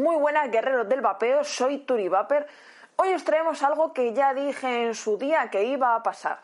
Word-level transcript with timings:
Muy 0.00 0.16
buenas 0.16 0.50
guerreros 0.50 0.88
del 0.88 1.02
vapeo, 1.02 1.44
soy 1.44 1.80
Turi. 1.80 2.10
Hoy 2.96 3.12
os 3.12 3.22
traemos 3.22 3.62
algo 3.62 3.92
que 3.92 4.14
ya 4.14 4.32
dije 4.32 4.86
en 4.86 4.94
su 4.94 5.18
día 5.18 5.50
que 5.50 5.64
iba 5.64 5.94
a 5.94 6.02
pasar. 6.02 6.40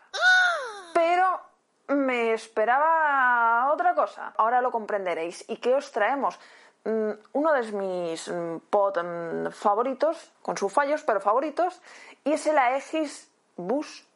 Pero 0.93 1.40
me 1.89 2.34
esperaba 2.34 3.72
otra 3.72 3.95
cosa. 3.95 4.34
Ahora 4.36 4.61
lo 4.61 4.71
comprenderéis. 4.71 5.43
¿Y 5.48 5.57
qué 5.57 5.75
os 5.75 5.90
traemos? 5.90 6.39
Mm, 6.84 7.12
uno 7.32 7.53
de 7.54 7.72
mis 7.72 8.29
mm, 8.29 8.58
pod 8.68 8.98
mm, 9.03 9.50
favoritos, 9.53 10.32
con 10.43 10.58
sus 10.58 10.71
fallos, 10.71 11.02
pero 11.02 11.22
favoritos, 11.22 11.80
y 12.25 12.35
es 12.35 12.46
el 12.46 12.58
Aegis 12.58 13.32
Bus 13.57 14.07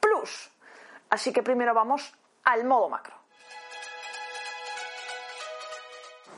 Plus. 0.00 0.50
Así 1.10 1.34
que 1.34 1.42
primero 1.42 1.74
vamos 1.74 2.14
al 2.44 2.64
modo 2.64 2.88
macro. 2.88 3.14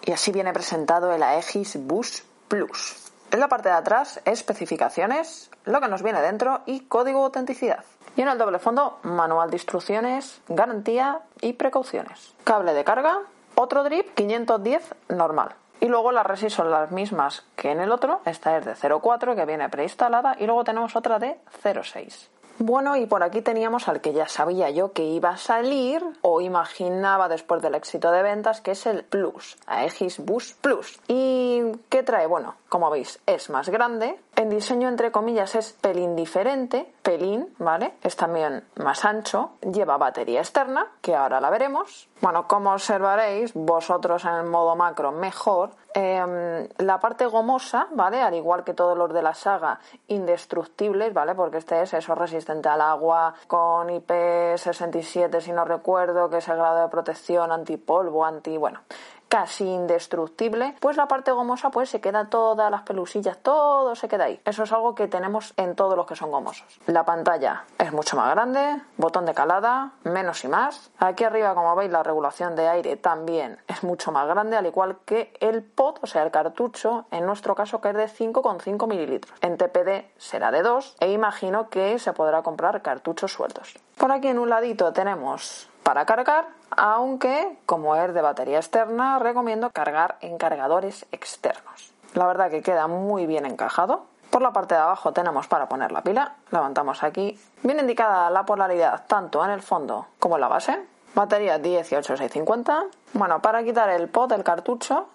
Y 0.02 0.10
así 0.10 0.32
viene 0.32 0.52
presentado 0.52 1.12
el 1.12 1.22
Aegis 1.22 1.76
Bus 1.86 2.24
Plus. 2.48 3.12
En 3.30 3.40
la 3.40 3.48
parte 3.48 3.68
de 3.68 3.74
atrás, 3.74 4.20
especificaciones, 4.24 5.50
lo 5.64 5.80
que 5.80 5.88
nos 5.88 6.02
viene 6.02 6.22
dentro 6.22 6.62
y 6.64 6.80
código 6.80 7.20
de 7.20 7.24
autenticidad. 7.26 7.84
Y 8.16 8.22
en 8.22 8.28
el 8.28 8.38
doble 8.38 8.58
fondo, 8.58 8.98
manual 9.02 9.50
de 9.50 9.56
instrucciones, 9.56 10.40
garantía 10.48 11.20
y 11.40 11.52
precauciones. 11.52 12.34
Cable 12.44 12.72
de 12.72 12.84
carga, 12.84 13.20
otro 13.54 13.84
drip 13.84 14.14
510 14.14 14.94
normal. 15.10 15.54
Y 15.80 15.86
luego 15.86 16.10
las 16.10 16.26
resis 16.26 16.52
son 16.52 16.70
las 16.70 16.90
mismas 16.90 17.44
que 17.54 17.70
en 17.70 17.80
el 17.80 17.92
otro. 17.92 18.20
Esta 18.24 18.56
es 18.56 18.64
de 18.64 18.74
0.4 18.74 19.36
que 19.36 19.44
viene 19.44 19.68
preinstalada 19.68 20.36
y 20.38 20.46
luego 20.46 20.64
tenemos 20.64 20.96
otra 20.96 21.18
de 21.18 21.38
0.6. 21.62 22.28
Bueno, 22.60 22.96
y 22.96 23.06
por 23.06 23.22
aquí 23.22 23.40
teníamos 23.40 23.86
al 23.86 24.00
que 24.00 24.12
ya 24.12 24.26
sabía 24.26 24.68
yo 24.70 24.92
que 24.92 25.04
iba 25.04 25.30
a 25.30 25.36
salir 25.36 26.04
o 26.22 26.40
imaginaba 26.40 27.28
después 27.28 27.62
del 27.62 27.76
éxito 27.76 28.10
de 28.10 28.24
ventas, 28.24 28.60
que 28.60 28.72
es 28.72 28.84
el 28.86 29.04
Plus, 29.04 29.56
Aegis 29.66 30.18
Bus 30.18 30.54
Plus. 30.60 30.98
¿Y 31.06 31.62
qué 31.88 32.02
trae? 32.02 32.26
Bueno, 32.26 32.56
como 32.68 32.90
veis, 32.90 33.20
es 33.26 33.48
más 33.48 33.68
grande. 33.68 34.18
En 34.38 34.50
diseño, 34.50 34.88
entre 34.88 35.10
comillas, 35.10 35.56
es 35.56 35.72
pelín 35.72 36.14
diferente. 36.14 36.94
Pelín, 37.02 37.52
¿vale? 37.58 37.94
Es 38.04 38.14
también 38.14 38.62
más 38.76 39.04
ancho. 39.04 39.50
Lleva 39.62 39.96
batería 39.96 40.38
externa, 40.38 40.86
que 41.02 41.16
ahora 41.16 41.40
la 41.40 41.50
veremos. 41.50 42.08
Bueno, 42.20 42.46
como 42.46 42.70
observaréis, 42.70 43.52
vosotros 43.52 44.24
en 44.24 44.34
el 44.34 44.44
modo 44.44 44.76
macro 44.76 45.10
mejor, 45.10 45.70
Em, 46.00 46.68
la 46.78 47.00
parte 47.00 47.26
gomosa, 47.26 47.88
¿vale? 47.92 48.20
Al 48.20 48.32
igual 48.34 48.62
que 48.62 48.72
todos 48.72 48.96
los 48.96 49.12
de 49.12 49.20
la 49.20 49.34
saga, 49.34 49.80
indestructibles, 50.06 51.12
¿vale? 51.12 51.34
Porque 51.34 51.58
este 51.58 51.82
es 51.82 51.92
eso 51.92 52.14
resistente 52.14 52.68
al 52.68 52.82
agua, 52.82 53.34
con 53.48 53.88
IP67, 53.88 55.40
si 55.40 55.50
no 55.50 55.64
recuerdo, 55.64 56.30
que 56.30 56.36
es 56.36 56.48
el 56.48 56.56
grado 56.56 56.82
de 56.82 56.88
protección 56.88 57.50
antipolvo, 57.50 58.24
anti. 58.24 58.58
bueno 58.58 58.80
casi 59.28 59.64
indestructible, 59.64 60.74
pues 60.80 60.96
la 60.96 61.08
parte 61.08 61.30
gomosa 61.32 61.70
pues 61.70 61.90
se 61.90 62.00
queda 62.00 62.28
todas 62.28 62.70
las 62.70 62.82
pelusillas, 62.82 63.38
todo 63.38 63.94
se 63.94 64.08
queda 64.08 64.24
ahí. 64.24 64.40
Eso 64.44 64.62
es 64.62 64.72
algo 64.72 64.94
que 64.94 65.08
tenemos 65.08 65.54
en 65.56 65.76
todos 65.76 65.96
los 65.96 66.06
que 66.06 66.16
son 66.16 66.30
gomosos. 66.30 66.80
La 66.86 67.04
pantalla 67.04 67.64
es 67.78 67.92
mucho 67.92 68.16
más 68.16 68.30
grande, 68.30 68.80
botón 68.96 69.26
de 69.26 69.34
calada, 69.34 69.92
menos 70.04 70.44
y 70.44 70.48
más. 70.48 70.90
Aquí 70.98 71.24
arriba, 71.24 71.54
como 71.54 71.74
veis, 71.76 71.90
la 71.90 72.02
regulación 72.02 72.56
de 72.56 72.68
aire 72.68 72.96
también 72.96 73.58
es 73.66 73.82
mucho 73.82 74.12
más 74.12 74.26
grande, 74.26 74.56
al 74.56 74.66
igual 74.66 74.98
que 75.04 75.32
el 75.40 75.62
pot, 75.62 75.98
o 76.02 76.06
sea, 76.06 76.22
el 76.22 76.30
cartucho, 76.30 77.06
en 77.10 77.26
nuestro 77.26 77.54
caso 77.54 77.80
que 77.80 77.90
es 77.90 77.96
de 77.96 78.06
5,5 78.06 78.88
mililitros. 78.88 79.34
En 79.40 79.56
TPD 79.56 80.10
será 80.16 80.50
de 80.50 80.62
2 80.62 80.96
e 81.00 81.12
imagino 81.12 81.68
que 81.68 81.98
se 81.98 82.12
podrá 82.12 82.42
comprar 82.42 82.82
cartuchos 82.82 83.32
sueltos. 83.32 83.76
Por 83.96 84.12
aquí 84.12 84.28
en 84.28 84.38
un 84.38 84.48
ladito 84.48 84.92
tenemos 84.92 85.68
para 85.82 86.04
cargar, 86.04 86.48
aunque 86.70 87.58
como 87.66 87.96
es 87.96 88.12
de 88.14 88.22
batería 88.22 88.58
externa, 88.58 89.18
recomiendo 89.18 89.70
cargar 89.70 90.16
en 90.20 90.38
cargadores 90.38 91.06
externos. 91.12 91.92
La 92.14 92.26
verdad 92.26 92.50
que 92.50 92.62
queda 92.62 92.86
muy 92.86 93.26
bien 93.26 93.46
encajado. 93.46 94.06
Por 94.30 94.42
la 94.42 94.52
parte 94.52 94.74
de 94.74 94.80
abajo 94.80 95.12
tenemos 95.12 95.46
para 95.48 95.68
poner 95.68 95.90
la 95.90 96.02
pila, 96.02 96.36
levantamos 96.50 97.02
aquí. 97.02 97.38
Viene 97.62 97.80
indicada 97.80 98.30
la 98.30 98.44
polaridad 98.44 99.04
tanto 99.06 99.44
en 99.44 99.50
el 99.50 99.62
fondo 99.62 100.06
como 100.18 100.36
en 100.36 100.42
la 100.42 100.48
base. 100.48 100.78
Batería 101.14 101.58
18650. 101.58 102.84
Bueno, 103.14 103.40
para 103.40 103.64
quitar 103.64 103.88
el 103.88 104.08
pot 104.08 104.30
del 104.30 104.44
cartucho, 104.44 105.08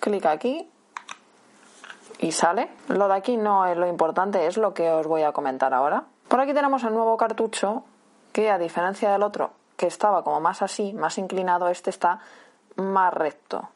clic 0.00 0.24
aquí 0.26 0.68
y 2.18 2.32
sale. 2.32 2.70
Lo 2.88 3.08
de 3.08 3.14
aquí 3.14 3.36
no 3.36 3.66
es 3.66 3.76
lo 3.76 3.86
importante, 3.86 4.46
es 4.46 4.56
lo 4.56 4.72
que 4.72 4.90
os 4.90 5.06
voy 5.06 5.22
a 5.22 5.32
comentar 5.32 5.74
ahora. 5.74 6.04
Por 6.28 6.40
aquí 6.40 6.54
tenemos 6.54 6.82
el 6.84 6.94
nuevo 6.94 7.16
cartucho 7.16 7.84
que 8.32 8.50
a 8.50 8.58
diferencia 8.58 9.12
del 9.12 9.22
otro 9.22 9.50
que 9.80 9.86
estaba 9.86 10.22
como 10.22 10.42
más 10.42 10.60
así, 10.60 10.92
más 10.92 11.16
inclinado, 11.16 11.68
este 11.68 11.88
está 11.88 12.18
más 12.76 13.14
recto. 13.14 13.70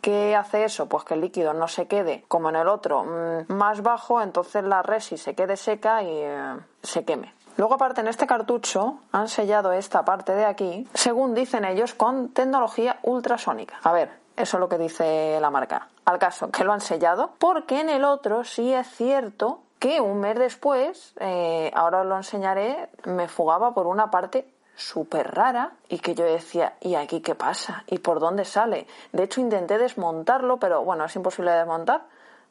¿Qué 0.00 0.34
hace 0.34 0.64
eso? 0.64 0.88
Pues 0.88 1.04
que 1.04 1.14
el 1.14 1.20
líquido 1.20 1.54
no 1.54 1.68
se 1.68 1.86
quede 1.86 2.24
como 2.26 2.48
en 2.48 2.56
el 2.56 2.66
otro 2.66 3.04
mm, 3.04 3.52
más 3.52 3.80
bajo, 3.80 4.20
entonces 4.20 4.64
la 4.64 4.82
resi 4.82 5.16
se 5.16 5.36
quede 5.36 5.56
seca 5.56 6.02
y 6.02 6.08
eh, 6.10 6.56
se 6.82 7.04
queme. 7.04 7.32
Luego 7.56 7.74
aparte 7.74 8.00
en 8.00 8.08
este 8.08 8.26
cartucho 8.26 8.98
han 9.12 9.28
sellado 9.28 9.70
esta 9.70 10.04
parte 10.04 10.34
de 10.34 10.44
aquí, 10.44 10.88
según 10.92 11.34
dicen 11.34 11.64
ellos, 11.64 11.94
con 11.94 12.30
tecnología 12.30 12.98
ultrasónica. 13.04 13.78
A 13.84 13.92
ver, 13.92 14.10
eso 14.36 14.56
es 14.56 14.60
lo 14.60 14.68
que 14.68 14.76
dice 14.76 15.38
la 15.40 15.50
marca. 15.50 15.86
Al 16.04 16.18
caso, 16.18 16.50
que 16.50 16.64
lo 16.64 16.72
han 16.72 16.80
sellado, 16.80 17.30
porque 17.38 17.78
en 17.78 17.90
el 17.90 18.02
otro 18.02 18.42
sí 18.42 18.74
es 18.74 18.88
cierto 18.88 19.60
que 19.78 20.00
un 20.00 20.18
mes 20.18 20.36
después, 20.36 21.14
eh, 21.20 21.70
ahora 21.74 22.00
os 22.00 22.06
lo 22.06 22.16
enseñaré, 22.16 22.88
me 23.04 23.28
fugaba 23.28 23.72
por 23.72 23.86
una 23.86 24.10
parte 24.10 24.52
súper 24.76 25.34
rara 25.34 25.72
y 25.88 25.98
que 25.98 26.14
yo 26.14 26.24
decía, 26.24 26.74
¿y 26.80 26.94
aquí 26.94 27.20
qué 27.20 27.34
pasa? 27.34 27.84
¿Y 27.86 27.98
por 27.98 28.20
dónde 28.20 28.44
sale? 28.44 28.86
De 29.12 29.24
hecho, 29.24 29.40
intenté 29.40 29.78
desmontarlo, 29.78 30.58
pero 30.58 30.82
bueno, 30.84 31.04
es 31.04 31.16
imposible 31.16 31.50
de 31.52 31.58
desmontar. 31.58 32.02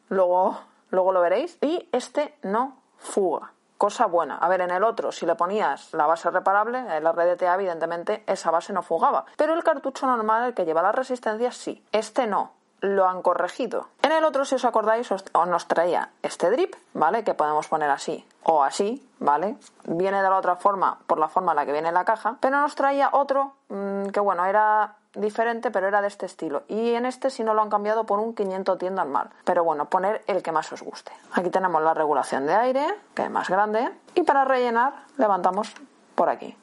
Luego, 0.09 0.59
luego 0.89 1.12
lo 1.12 1.22
veréis. 1.22 1.57
Y 1.62 1.89
este 1.91 2.35
no 2.44 2.78
fuga. 2.97 3.51
Cosa 3.78 4.06
buena. 4.06 4.38
A 4.38 4.47
ver, 4.47 4.62
en 4.62 4.72
el 4.72 4.83
otro, 4.83 5.12
si 5.12 5.25
le 5.25 5.35
ponías 5.35 5.94
la 5.94 6.06
base 6.06 6.29
reparable, 6.31 6.85
el 6.95 7.06
RDTA, 7.06 7.56
evidentemente, 7.56 8.23
esa 8.28 8.50
base 8.51 8.72
no 8.72 8.81
fugaba. 8.81 9.25
Pero 9.35 9.53
el 9.53 9.63
cartucho 9.63 10.06
normal, 10.06 10.45
el 10.45 10.53
que 10.53 10.66
lleva 10.66 10.81
la 10.81 10.94
resistencia, 10.94 11.51
sí. 11.51 11.83
Este 11.91 12.28
no 12.28 12.51
lo 12.79 13.07
han 13.07 13.22
corregido. 13.22 13.88
En 14.01 14.12
el 14.12 14.23
otro, 14.25 14.45
si 14.45 14.56
os 14.56 14.66
acordáis, 14.66 15.12
os, 15.12 15.23
nos 15.47 15.67
traía 15.67 16.09
este 16.22 16.50
drip, 16.51 16.75
¿vale? 16.94 17.23
Que 17.23 17.33
podemos 17.33 17.67
poner 17.67 17.89
así 17.89 18.25
o 18.44 18.64
así, 18.64 19.08
¿vale? 19.20 19.56
Viene 19.86 20.22
de 20.22 20.30
la 20.30 20.38
otra 20.38 20.56
forma, 20.56 21.00
por 21.08 21.20
la 21.20 21.28
forma 21.28 21.52
en 21.52 21.58
la 21.58 21.66
que 21.66 21.72
viene 21.72 21.92
la 21.92 22.06
caja, 22.06 22.38
pero 22.40 22.59
nos 22.59 22.76
traía 22.76 23.09
otro 23.14 23.54
mm, 23.70 24.08
que, 24.08 24.20
bueno, 24.20 24.46
era 24.46 24.96
diferente, 25.16 25.72
pero 25.72 25.88
era 25.88 26.02
de 26.02 26.08
este 26.08 26.26
estilo. 26.26 26.64
Y 26.68 26.94
en 26.94 27.06
este 27.06 27.30
sí 27.30 27.44
no 27.44 27.54
lo 27.54 27.62
han 27.62 27.70
cambiado 27.70 28.06
por 28.06 28.20
un 28.20 28.34
500 28.34 28.78
tiendas 28.78 29.08
mal. 29.08 29.30
Pero 29.44 29.64
bueno, 29.64 29.86
poner 29.86 30.24
el 30.28 30.42
que 30.42 30.52
más 30.52 30.72
os 30.72 30.81
guste. 30.81 31.12
Aquí 31.34 31.50
tenemos 31.50 31.81
la 31.84 31.94
regulación 31.94 32.48
de 32.48 32.56
aire, 32.56 32.88
que 33.14 33.24
es 33.24 33.30
más 33.30 33.50
grande. 33.50 33.92
Y 34.16 34.24
para 34.24 34.44
rellenar, 34.44 34.94
levantamos 35.18 35.74
por 36.16 36.30
aquí. 36.30 36.58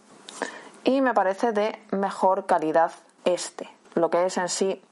Y 0.82 1.00
me 1.00 1.14
parece 1.14 1.52
de 1.52 1.80
mejor 1.92 2.46
calidad 2.46 2.92
este. 3.24 3.70
Lo 3.94 4.10
que 4.10 4.24
es 4.24 4.36
en 4.38 4.48
sí 4.48 4.82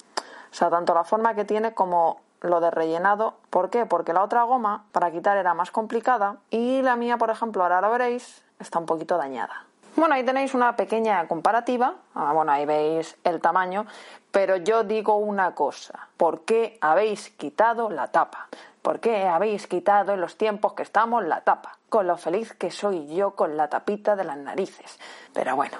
o 0.50 0.54
sea, 0.54 0.70
tanto 0.70 0.94
la 0.94 1.04
forma 1.04 1.34
que 1.34 1.44
tiene 1.44 1.74
como 1.74 2.20
lo 2.40 2.60
de 2.60 2.70
rellenado. 2.70 3.34
¿Por 3.50 3.70
qué? 3.70 3.86
Porque 3.86 4.12
la 4.12 4.22
otra 4.22 4.42
goma 4.42 4.84
para 4.92 5.10
quitar 5.10 5.36
era 5.36 5.54
más 5.54 5.70
complicada 5.70 6.36
y 6.50 6.82
la 6.82 6.96
mía, 6.96 7.18
por 7.18 7.30
ejemplo, 7.30 7.62
ahora 7.62 7.80
la 7.80 7.88
veréis, 7.88 8.44
está 8.58 8.78
un 8.78 8.86
poquito 8.86 9.16
dañada. 9.16 9.64
Bueno, 9.96 10.14
ahí 10.14 10.24
tenéis 10.24 10.54
una 10.54 10.76
pequeña 10.76 11.26
comparativa. 11.26 11.94
Ah, 12.14 12.32
bueno, 12.32 12.52
ahí 12.52 12.64
veis 12.64 13.16
el 13.24 13.40
tamaño. 13.40 13.84
Pero 14.30 14.56
yo 14.56 14.84
digo 14.84 15.16
una 15.16 15.56
cosa. 15.56 16.08
¿Por 16.16 16.42
qué 16.42 16.78
habéis 16.80 17.30
quitado 17.30 17.90
la 17.90 18.08
tapa? 18.08 18.46
¿Por 18.82 19.00
qué 19.00 19.26
habéis 19.26 19.66
quitado 19.66 20.12
en 20.12 20.20
los 20.20 20.36
tiempos 20.36 20.74
que 20.74 20.84
estamos 20.84 21.24
la 21.24 21.40
tapa? 21.40 21.78
Con 21.88 22.06
lo 22.06 22.16
feliz 22.16 22.52
que 22.52 22.70
soy 22.70 23.12
yo 23.12 23.32
con 23.32 23.56
la 23.56 23.68
tapita 23.68 24.14
de 24.14 24.24
las 24.24 24.36
narices. 24.36 25.00
Pero 25.32 25.56
bueno, 25.56 25.76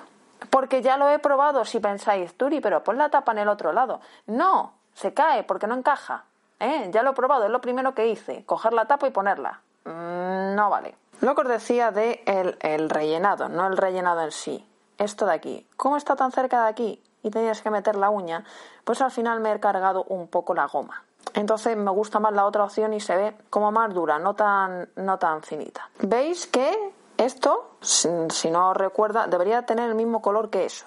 porque 0.50 0.82
ya 0.82 0.96
lo 0.96 1.08
he 1.10 1.18
probado 1.18 1.64
si 1.64 1.78
pensáis, 1.78 2.36
Turi, 2.36 2.60
pero 2.60 2.82
pon 2.82 2.98
la 2.98 3.10
tapa 3.10 3.32
en 3.32 3.38
el 3.38 3.48
otro 3.48 3.72
lado. 3.72 4.00
No, 4.26 4.72
se 4.94 5.14
cae 5.14 5.44
porque 5.44 5.66
no 5.66 5.76
encaja. 5.76 6.24
¿Eh? 6.60 6.88
Ya 6.92 7.02
lo 7.02 7.10
he 7.10 7.14
probado, 7.14 7.44
es 7.44 7.50
lo 7.50 7.60
primero 7.60 7.94
que 7.94 8.08
hice, 8.08 8.44
coger 8.44 8.72
la 8.72 8.86
tapa 8.86 9.06
y 9.06 9.10
ponerla. 9.10 9.60
Mm, 9.84 10.54
no 10.54 10.70
vale. 10.70 10.96
Lo 11.20 11.34
que 11.34 11.42
os 11.42 11.48
decía 11.48 11.90
de 11.90 12.22
el, 12.26 12.56
el 12.60 12.90
rellenado, 12.90 13.48
no 13.48 13.66
el 13.66 13.76
rellenado 13.76 14.22
en 14.22 14.32
sí. 14.32 14.68
Esto 14.98 15.26
de 15.26 15.34
aquí. 15.34 15.66
¿Cómo 15.76 15.96
está 15.96 16.16
tan 16.16 16.32
cerca 16.32 16.62
de 16.62 16.68
aquí? 16.68 17.02
Y 17.22 17.30
tenías 17.30 17.62
que 17.62 17.70
meter 17.70 17.96
la 17.96 18.10
uña, 18.10 18.44
pues 18.84 19.00
al 19.00 19.10
final 19.10 19.40
me 19.40 19.52
he 19.52 19.60
cargado 19.60 20.04
un 20.04 20.28
poco 20.28 20.54
la 20.54 20.66
goma. 20.66 21.04
Entonces 21.34 21.76
me 21.76 21.90
gusta 21.90 22.20
más 22.20 22.32
la 22.32 22.44
otra 22.46 22.64
opción 22.64 22.92
y 22.94 23.00
se 23.00 23.16
ve 23.16 23.36
como 23.50 23.70
más 23.70 23.92
dura, 23.92 24.18
no 24.18 24.34
tan, 24.34 24.88
no 24.96 25.18
tan 25.18 25.42
finita. 25.42 25.88
¿Veis 26.00 26.46
que 26.46 26.92
esto, 27.18 27.72
si, 27.80 28.48
no 28.48 28.74
recuerda, 28.74 29.26
debería 29.26 29.66
tener 29.66 29.88
el 29.88 29.96
mismo 29.96 30.22
color 30.22 30.50
que 30.50 30.64
eso. 30.64 30.86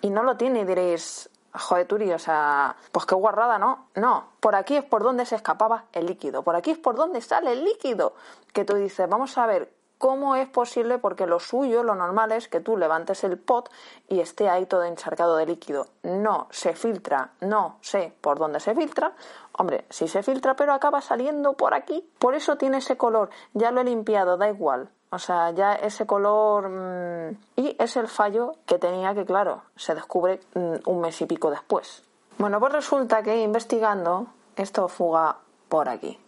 Y 0.00 0.10
no 0.10 0.22
lo 0.22 0.36
tiene 0.36 0.60
y 0.60 0.64
diréis, 0.64 1.28
joder, 1.54 1.86
Turi, 1.86 2.12
o 2.12 2.18
sea, 2.18 2.76
pues 2.92 3.06
qué 3.06 3.14
guarrada, 3.14 3.58
¿no? 3.58 3.86
No, 3.94 4.28
por 4.40 4.54
aquí 4.54 4.76
es 4.76 4.84
por 4.84 5.02
donde 5.02 5.26
se 5.26 5.36
escapaba 5.36 5.84
el 5.92 6.06
líquido, 6.06 6.42
por 6.42 6.56
aquí 6.56 6.70
es 6.70 6.78
por 6.78 6.96
donde 6.96 7.20
sale 7.20 7.52
el 7.52 7.64
líquido. 7.64 8.14
Que 8.52 8.64
tú 8.64 8.74
dices, 8.74 9.08
vamos 9.08 9.36
a 9.38 9.46
ver, 9.46 9.72
cómo 10.02 10.34
es 10.34 10.48
posible, 10.48 10.98
porque 10.98 11.28
lo 11.28 11.38
suyo, 11.38 11.84
lo 11.84 11.94
normal 11.94 12.32
es 12.32 12.48
que 12.48 12.58
tú 12.58 12.76
levantes 12.76 13.22
el 13.22 13.38
pot 13.38 13.70
y 14.08 14.18
esté 14.18 14.48
ahí 14.48 14.66
todo 14.66 14.82
encharcado 14.82 15.36
de 15.36 15.46
líquido. 15.46 15.86
No 16.02 16.48
se 16.50 16.74
filtra, 16.74 17.30
no 17.40 17.78
sé 17.82 18.12
por 18.20 18.40
dónde 18.40 18.58
se 18.58 18.74
filtra. 18.74 19.12
Hombre, 19.52 19.84
sí 19.90 20.08
se 20.08 20.24
filtra, 20.24 20.56
pero 20.56 20.72
acaba 20.72 21.00
saliendo 21.02 21.52
por 21.52 21.72
aquí. 21.72 22.04
Por 22.18 22.34
eso 22.34 22.56
tiene 22.56 22.78
ese 22.78 22.96
color. 22.96 23.30
Ya 23.52 23.70
lo 23.70 23.80
he 23.80 23.84
limpiado, 23.84 24.36
da 24.36 24.48
igual. 24.48 24.90
O 25.12 25.18
sea, 25.18 25.50
ya 25.50 25.74
ese 25.74 26.06
color... 26.06 26.70
Mm, 26.70 27.36
y 27.56 27.76
es 27.78 27.96
el 27.98 28.08
fallo 28.08 28.54
que 28.64 28.78
tenía 28.78 29.14
que, 29.14 29.26
claro, 29.26 29.62
se 29.76 29.94
descubre 29.94 30.40
mm, 30.54 30.88
un 30.88 31.00
mes 31.02 31.20
y 31.20 31.26
pico 31.26 31.50
después. 31.50 32.02
Bueno, 32.38 32.58
pues 32.58 32.72
resulta 32.72 33.22
que 33.22 33.42
investigando, 33.42 34.28
esto 34.56 34.88
fuga 34.88 35.36
por 35.68 35.90
aquí. 35.90 36.18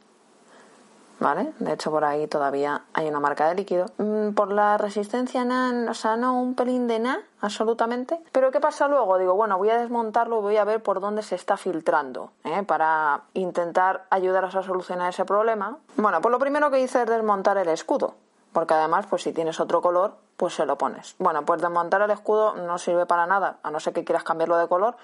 ¿Vale? 1.19 1.55
De 1.61 1.73
hecho, 1.73 1.91
por 1.91 2.05
ahí 2.05 2.27
todavía 2.27 2.83
hay 2.93 3.09
una 3.09 3.21
marca 3.21 3.49
de 3.49 3.55
líquido. 3.55 3.87
Mm, 3.97 4.35
por 4.35 4.53
la 4.53 4.77
resistencia 4.77 5.47
NAN, 5.47 5.89
o 5.89 5.95
sea, 5.95 6.17
no 6.17 6.39
un 6.39 6.55
pelín 6.55 6.87
de 6.87 6.99
NA, 6.99 7.23
absolutamente. 7.41 8.21
Pero 8.33 8.51
¿qué 8.51 8.61
pasa 8.61 8.87
luego? 8.87 9.17
Digo, 9.17 9.35
bueno, 9.35 9.57
voy 9.57 9.71
a 9.71 9.79
desmontarlo 9.79 10.41
y 10.41 10.43
voy 10.43 10.57
a 10.59 10.65
ver 10.65 10.83
por 10.83 11.01
dónde 11.01 11.23
se 11.23 11.37
está 11.37 11.57
filtrando, 11.57 12.33
¿eh? 12.45 12.63
para 12.65 13.23
intentar 13.33 14.05
ayudar 14.11 14.45
a 14.45 14.51
solucionar 14.51 15.09
ese 15.09 15.25
problema. 15.25 15.79
Bueno, 15.97 16.21
pues 16.21 16.31
lo 16.31 16.39
primero 16.39 16.71
que 16.71 16.81
hice 16.81 17.01
es 17.05 17.09
desmontar 17.09 17.57
el 17.57 17.69
escudo 17.69 18.17
porque 18.55 18.73
además, 18.73 19.07
pues 19.11 19.23
si 19.25 19.33
tienes 19.33 19.61
otro 19.61 19.83
color, 19.83 20.15
pues 20.37 20.55
se 20.55 20.65
lo 20.65 20.79
pones. 20.79 21.17
Bueno, 21.19 21.45
pues 21.45 21.61
desmontar 21.61 22.01
el 22.03 22.11
escudo 22.11 22.55
no 22.55 22.79
sirve 22.79 23.05
para 23.05 23.27
nada, 23.27 23.59
a 23.63 23.71
no 23.71 23.81
ser 23.81 23.93
que 23.93 24.05
quieras 24.05 24.23
cambiarlo 24.23 24.57
de 24.57 24.69
color, 24.69 24.97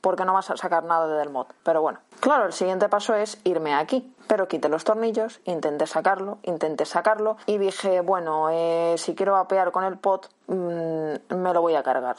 porque 0.00 0.24
no 0.24 0.32
vas 0.32 0.50
a 0.50 0.56
sacar 0.56 0.84
nada 0.84 1.06
del 1.06 1.28
mod. 1.28 1.46
Pero 1.62 1.82
bueno, 1.82 2.00
claro, 2.20 2.46
el 2.46 2.54
siguiente 2.54 2.88
paso 2.88 3.14
es 3.14 3.38
irme 3.44 3.74
aquí. 3.74 4.10
Pero 4.26 4.48
quité 4.48 4.70
los 4.70 4.84
tornillos, 4.84 5.40
intenté 5.44 5.86
sacarlo, 5.86 6.38
intenté 6.44 6.86
sacarlo 6.86 7.36
y 7.44 7.58
dije, 7.58 8.00
bueno, 8.00 8.48
eh, 8.50 8.94
si 8.96 9.14
quiero 9.14 9.32
vapear 9.32 9.70
con 9.70 9.84
el 9.84 9.98
pot, 9.98 10.30
mm, 10.46 11.34
me 11.36 11.52
lo 11.52 11.60
voy 11.60 11.74
a 11.74 11.82
cargar. 11.82 12.16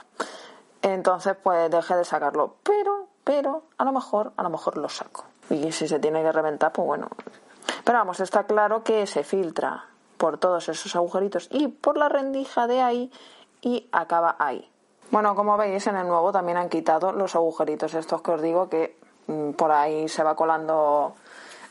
Entonces, 0.83 1.35
pues 1.41 1.71
dejé 1.71 1.95
de 1.95 2.05
sacarlo. 2.05 2.57
Pero, 2.61 3.07
pero, 3.23 3.63
a 3.79 3.85
lo 3.85 3.91
mejor, 3.91 4.33
a 4.37 4.43
lo 4.43 4.51
mejor 4.51 4.77
lo 4.77 4.87
saco. 4.87 5.23
Y 5.49 5.71
si 5.71 5.87
se 5.87 5.97
tiene 5.97 6.21
que 6.21 6.31
reventar, 6.31 6.71
pues 6.71 6.85
bueno. 6.85 7.07
Pero 7.83 7.97
vamos, 7.97 8.19
está 8.19 8.43
claro 8.43 8.83
que 8.83 9.07
se 9.07 9.23
filtra 9.23 9.85
por 10.25 10.39
todos 10.39 10.67
esos 10.69 10.95
agujeritos 10.95 11.47
y 11.51 11.67
por 11.67 11.97
la 11.97 12.09
rendija 12.09 12.65
de 12.65 12.81
ahí 12.81 13.11
y 13.61 13.87
acaba 13.91 14.35
ahí. 14.39 14.67
Bueno, 15.11 15.35
como 15.35 15.55
veis 15.55 15.85
en 15.85 15.97
el 15.97 16.07
nuevo 16.07 16.31
también 16.31 16.57
han 16.57 16.67
quitado 16.67 17.11
los 17.11 17.35
agujeritos 17.35 17.93
estos 17.93 18.23
que 18.23 18.31
os 18.31 18.41
digo 18.41 18.67
que 18.67 18.97
mm, 19.27 19.51
por 19.51 19.71
ahí 19.71 20.09
se 20.09 20.23
va 20.23 20.35
colando 20.35 21.13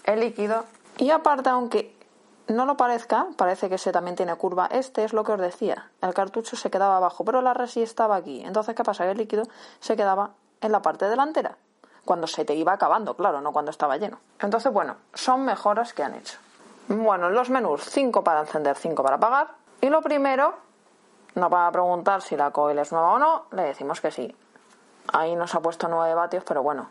el 0.05 0.21
líquido 0.21 0.67
y 0.99 1.11
aparte 1.11 1.51
aunque 1.51 1.97
no 2.47 2.65
lo 2.65 2.77
parezca, 2.77 3.27
parece 3.37 3.69
que 3.69 3.75
ese 3.75 3.91
también 3.91 4.15
tiene 4.15 4.37
curva. 4.37 4.69
Este 4.71 5.03
es 5.03 5.12
lo 5.12 5.25
que 5.25 5.33
os 5.33 5.41
decía. 5.41 5.91
El 6.00 6.15
cartucho 6.15 6.55
se 6.55 6.71
quedaba 6.71 6.99
abajo, 6.99 7.25
pero 7.25 7.43
la 7.43 7.55
resi 7.55 7.83
estaba 7.83 8.15
aquí. 8.15 8.41
Entonces, 8.45 8.77
¿qué 8.77 8.85
pasa? 8.85 9.11
El 9.11 9.19
líquido 9.19 9.43
se 9.81 9.97
quedaba 9.97 10.31
en 10.61 10.71
la 10.71 10.81
parte 10.81 11.09
delantera. 11.09 11.57
Cuando 12.05 12.29
se 12.29 12.45
te 12.45 12.55
iba 12.55 12.73
acabando, 12.73 13.15
claro, 13.15 13.41
no 13.41 13.53
cuando 13.53 13.73
estaba 13.73 13.97
lleno. 13.97 14.21
Entonces, 14.39 14.73
bueno, 14.73 14.95
son 15.12 15.45
mejoras 15.45 15.93
que 15.93 16.05
han 16.05 16.15
hecho. 16.15 16.39
Bueno, 16.89 17.31
los 17.31 17.51
menús 17.51 17.83
5 17.85 18.23
para 18.23 18.41
encender, 18.41 18.77
5 18.77 19.03
para 19.03 19.17
apagar. 19.17 19.49
Y 19.81 19.89
lo 19.89 20.03
primero, 20.03 20.55
no 21.35 21.51
para 21.51 21.71
preguntar 21.73 22.23
si 22.23 22.37
la 22.37 22.51
coil 22.51 22.79
es 22.79 22.93
nueva 22.93 23.13
o 23.13 23.19
no, 23.19 23.47
le 23.53 23.63
decimos 23.63 24.01
que 24.01 24.11
sí. 24.11 24.35
Ahí 25.13 25.35
nos 25.37 25.55
ha 25.55 25.61
puesto 25.61 25.89
9 25.89 26.15
vatios, 26.15 26.45
pero 26.45 26.63
bueno. 26.63 26.91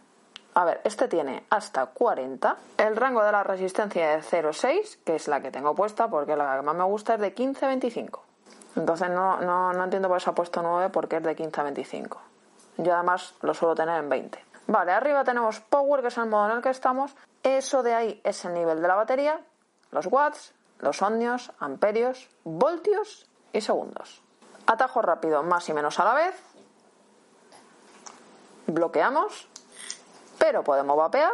A 0.56 0.66
ver, 0.66 0.82
este 0.84 1.08
tiene 1.08 1.46
hasta 1.50 1.88
40. 1.88 2.58
El 2.78 2.96
rango 2.96 3.24
de 3.24 3.32
la 3.32 3.44
resistencia 3.44 4.14
es 4.16 4.32
0,6, 4.32 5.00
que 5.04 5.16
es 5.16 5.28
la 5.28 5.42
que 5.42 5.50
tengo 5.50 5.74
puesta, 5.74 6.08
porque 6.08 6.36
la 6.36 6.56
que 6.56 6.62
más 6.62 6.76
me 6.76 6.84
gusta 6.84 7.16
es 7.16 7.22
de 7.22 7.34
15 7.34 7.66
a 7.66 7.68
25. 7.70 8.24
Entonces 8.76 9.10
no, 9.10 9.38
no, 9.38 9.74
no 9.74 9.84
entiendo 9.84 10.08
por 10.08 10.18
qué 10.18 10.24
se 10.24 10.30
ha 10.30 10.36
puesto 10.36 10.62
9, 10.62 10.90
porque 10.92 11.18
es 11.18 11.24
de 11.24 11.36
15 11.36 11.62
a 11.62 11.64
25. 11.64 12.22
Yo 12.78 12.94
además 12.94 13.36
lo 13.42 13.54
suelo 13.54 13.76
tener 13.76 14.00
en 14.00 14.10
20. 14.10 14.44
Vale, 14.68 14.92
arriba 14.92 15.24
tenemos 15.24 15.60
Power, 15.60 16.02
que 16.02 16.08
es 16.08 16.18
el 16.18 16.28
modo 16.28 16.50
en 16.50 16.58
el 16.58 16.62
que 16.62 16.70
estamos. 16.70 17.16
Eso 17.42 17.84
de 17.84 17.94
ahí 17.94 18.22
es 18.24 18.46
el 18.46 18.54
nivel 18.54 18.82
de 18.82 18.88
la 18.88 18.96
batería, 18.96 19.40
los 19.94 20.08
watts, 20.08 20.54
los 20.80 21.02
ohmios, 21.02 21.52
amperios, 21.60 22.30
voltios 22.44 23.30
y 23.54 23.62
segundos. 23.62 24.22
Atajo 24.66 25.02
rápido 25.02 25.44
más 25.44 25.70
y 25.70 25.74
menos 25.74 26.00
a 26.00 26.06
la 26.06 26.14
vez. 26.14 26.36
Bloqueamos, 28.68 29.48
pero 30.40 30.64
podemos 30.64 30.98
vapear, 30.98 31.34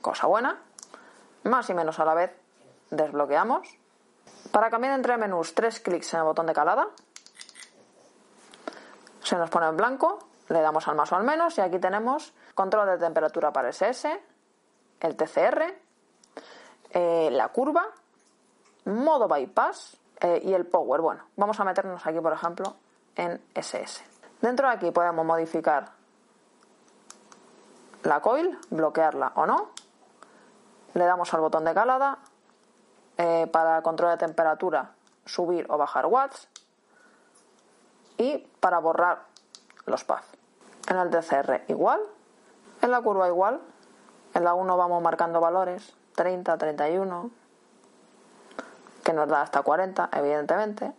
cosa 0.00 0.26
buena. 0.26 0.60
Más 1.44 1.70
y 1.70 1.74
menos 1.74 1.98
a 1.98 2.04
la 2.04 2.14
vez 2.14 2.32
desbloqueamos. 2.90 3.68
Para 4.52 4.70
cambiar 4.70 4.94
entre 4.94 5.16
menús, 5.16 5.54
tres 5.54 5.80
clics 5.80 6.12
en 6.14 6.20
el 6.20 6.26
botón 6.26 6.46
de 6.46 6.52
calada. 6.52 6.88
Se 9.22 9.36
nos 9.36 9.50
pone 9.50 9.66
en 9.66 9.76
blanco, 9.76 10.18
le 10.48 10.60
damos 10.60 10.86
al 10.86 10.96
más 10.96 11.10
o 11.12 11.16
al 11.16 11.24
menos 11.24 11.56
y 11.58 11.60
aquí 11.60 11.78
tenemos 11.78 12.32
control 12.54 12.88
de 12.88 12.98
temperatura 12.98 13.52
para 13.52 13.70
SS, 13.70 14.20
el 15.00 15.16
TCR, 15.16 15.85
eh, 16.98 17.28
la 17.30 17.50
curva, 17.50 17.84
modo 18.86 19.28
bypass 19.28 19.98
eh, 20.18 20.40
y 20.42 20.54
el 20.54 20.64
power. 20.64 21.02
Bueno, 21.02 21.24
vamos 21.36 21.60
a 21.60 21.64
meternos 21.64 22.06
aquí, 22.06 22.18
por 22.20 22.32
ejemplo, 22.32 22.74
en 23.14 23.38
SS. 23.54 24.02
Dentro 24.40 24.66
de 24.66 24.74
aquí 24.74 24.90
podemos 24.92 25.26
modificar 25.26 25.90
la 28.02 28.22
coil, 28.22 28.58
bloquearla 28.70 29.32
o 29.34 29.44
no. 29.44 29.72
Le 30.94 31.04
damos 31.04 31.34
al 31.34 31.40
botón 31.42 31.66
de 31.66 31.74
calada. 31.74 32.18
Eh, 33.18 33.46
para 33.52 33.82
control 33.82 34.12
de 34.12 34.16
temperatura, 34.16 34.92
subir 35.26 35.66
o 35.68 35.76
bajar 35.76 36.06
watts. 36.06 36.48
Y 38.16 38.38
para 38.58 38.78
borrar 38.78 39.26
los 39.84 40.02
paths. 40.04 40.28
En 40.88 40.96
el 40.96 41.10
DCR 41.10 41.64
igual. 41.68 42.00
En 42.80 42.90
la 42.90 43.02
curva 43.02 43.28
igual. 43.28 43.60
En 44.32 44.44
la 44.44 44.54
1 44.54 44.76
vamos 44.78 45.02
marcando 45.02 45.42
valores. 45.42 45.94
30, 46.16 46.58
31, 46.58 47.30
que 49.04 49.12
nos 49.12 49.28
da 49.28 49.42
hasta 49.42 49.62
40, 49.62 50.08
evidentemente. 50.12 50.92